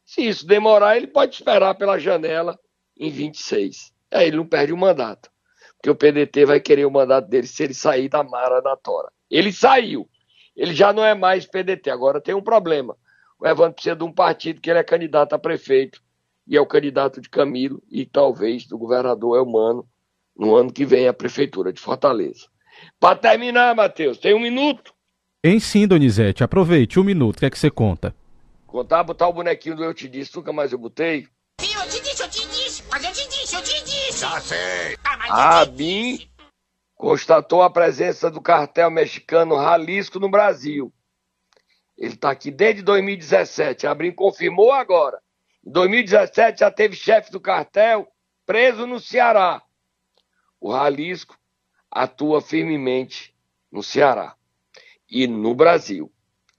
Se 0.05 0.21
isso 0.21 0.45
demorar, 0.45 0.97
ele 0.97 1.07
pode 1.07 1.33
esperar 1.33 1.73
pela 1.73 1.97
janela 1.97 2.59
em 2.95 3.09
26. 3.09 3.91
Aí 4.11 4.27
ele 4.27 4.37
não 4.37 4.45
perde 4.45 4.71
o 4.71 4.77
mandato. 4.77 5.31
Porque 5.77 5.89
o 5.89 5.95
PDT 5.95 6.45
vai 6.45 6.59
querer 6.59 6.85
o 6.85 6.91
mandato 6.91 7.27
dele 7.27 7.47
se 7.47 7.63
ele 7.63 7.73
sair 7.73 8.07
da 8.07 8.23
mara 8.23 8.61
da 8.61 8.77
tora. 8.77 9.11
Ele 9.31 9.51
saiu. 9.51 10.07
Ele 10.55 10.75
já 10.75 10.93
não 10.93 11.03
é 11.03 11.15
mais 11.15 11.47
PDT. 11.47 11.89
Agora 11.89 12.21
tem 12.21 12.35
um 12.35 12.41
problema. 12.43 12.95
O 13.39 13.47
Evandro 13.47 13.73
precisa 13.73 13.95
de 13.95 14.03
um 14.03 14.13
partido 14.13 14.61
que 14.61 14.69
ele 14.69 14.77
é 14.77 14.83
candidato 14.83 15.33
a 15.33 15.39
prefeito. 15.39 16.03
E 16.49 16.57
é 16.57 16.61
o 16.61 16.65
candidato 16.65 17.21
de 17.21 17.29
Camilo 17.29 17.79
e 17.91 18.07
talvez 18.07 18.65
do 18.65 18.75
governador 18.75 19.37
Elmano 19.37 19.87
no 20.35 20.55
ano 20.55 20.73
que 20.73 20.83
vem 20.83 21.07
a 21.07 21.13
prefeitura 21.13 21.71
de 21.71 21.79
Fortaleza. 21.79 22.47
Para 22.99 23.15
terminar, 23.15 23.75
Matheus, 23.75 24.17
tem 24.17 24.33
um 24.33 24.39
minuto. 24.39 24.91
Em 25.43 25.59
sim, 25.59 25.87
Donizete, 25.87 26.43
aproveite, 26.43 26.99
um 26.99 27.03
minuto, 27.03 27.37
o 27.37 27.39
que 27.39 27.45
é 27.45 27.49
que 27.51 27.59
você 27.59 27.69
conta? 27.69 28.15
Contar, 28.65 29.03
botar 29.03 29.27
o 29.27 29.33
bonequinho 29.33 29.75
do 29.75 29.83
Eu 29.83 29.93
Te 29.93 30.09
Disse, 30.09 30.35
nunca 30.35 30.51
mais 30.51 30.71
eu 30.71 30.79
botei. 30.79 31.27
Eu 31.61 31.87
te 31.87 32.01
disse, 32.01 32.23
eu 32.23 32.29
te 32.29 32.47
disse, 32.47 32.83
mas 32.89 33.03
eu 33.03 33.11
te 33.11 33.29
disse, 33.29 33.55
eu 33.55 33.61
te 33.61 33.83
disse. 33.83 34.19
Já 34.19 34.41
sei. 34.41 34.97
Ah, 35.03 35.17
mas 35.17 35.31
A 35.31 35.65
disse. 35.65 36.29
constatou 36.95 37.61
a 37.61 37.69
presença 37.69 38.31
do 38.31 38.41
cartel 38.41 38.89
mexicano 38.89 39.55
Jalisco 39.55 40.19
no 40.19 40.29
Brasil. 40.29 40.91
Ele 41.97 42.13
está 42.13 42.31
aqui 42.31 42.49
desde 42.49 42.81
2017. 42.81 43.85
A 43.85 43.91
ABIN 43.91 44.11
confirmou 44.11 44.71
agora. 44.71 45.19
Em 45.65 45.71
2017 45.71 46.59
já 46.59 46.71
teve 46.71 46.95
chefe 46.95 47.31
do 47.31 47.39
cartel 47.39 48.07
preso 48.45 48.87
no 48.87 48.99
Ceará. 48.99 49.61
O 50.59 50.71
Jalisco 50.71 51.37
atua 51.91 52.41
firmemente 52.41 53.35
no 53.71 53.83
Ceará 53.83 54.35
e 55.09 55.27
no 55.27 55.53
Brasil. 55.53 56.11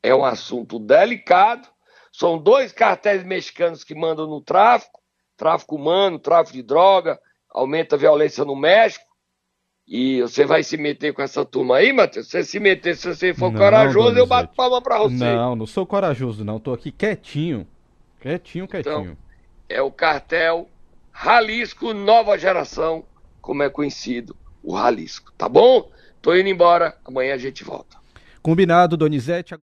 É 0.02 0.14
um 0.14 0.24
assunto 0.24 0.78
delicado. 0.78 1.68
São 2.12 2.38
dois 2.38 2.72
cartéis 2.72 3.24
mexicanos 3.24 3.84
que 3.84 3.94
mandam 3.94 4.26
no 4.26 4.40
tráfico, 4.40 5.00
tráfico 5.36 5.76
humano, 5.76 6.18
tráfico 6.18 6.56
de 6.56 6.62
droga, 6.62 7.20
aumenta 7.48 7.96
a 7.96 7.98
violência 7.98 8.44
no 8.44 8.56
México. 8.56 9.04
E 9.86 10.22
você 10.22 10.44
vai 10.44 10.62
se 10.62 10.76
meter 10.76 11.12
com 11.12 11.22
essa 11.22 11.44
turma 11.44 11.78
aí, 11.78 11.92
Matheus? 11.92 12.26
Se 12.26 12.32
você 12.32 12.44
se 12.44 12.60
meter, 12.60 12.96
se 12.96 13.08
você 13.08 13.34
for 13.34 13.50
Não, 13.50 13.58
corajoso, 13.58 14.16
eu 14.16 14.26
bato 14.26 14.54
palma 14.54 14.80
pra 14.80 14.98
você. 14.98 15.16
Não, 15.16 15.56
não 15.56 15.66
sou 15.66 15.84
corajoso, 15.84 16.44
não. 16.44 16.60
Tô 16.60 16.72
aqui 16.72 16.92
quietinho. 16.92 17.66
Quietinho, 18.20 18.68
quietinho. 18.68 19.16
É 19.68 19.80
o 19.80 19.90
cartel 19.90 20.68
Jalisco 21.14 21.92
Nova 21.94 22.38
Geração, 22.38 23.04
como 23.40 23.62
é 23.62 23.70
conhecido 23.70 24.37
o 24.62 24.76
Jalisco. 24.76 25.33
Tá 25.33 25.48
bom? 25.48 25.90
Tô 26.20 26.35
indo 26.35 26.48
embora. 26.48 26.96
Amanhã 27.04 27.35
a 27.35 27.38
gente 27.38 27.64
volta. 27.64 27.96
Combinado, 28.42 28.96
Donizete. 28.96 29.54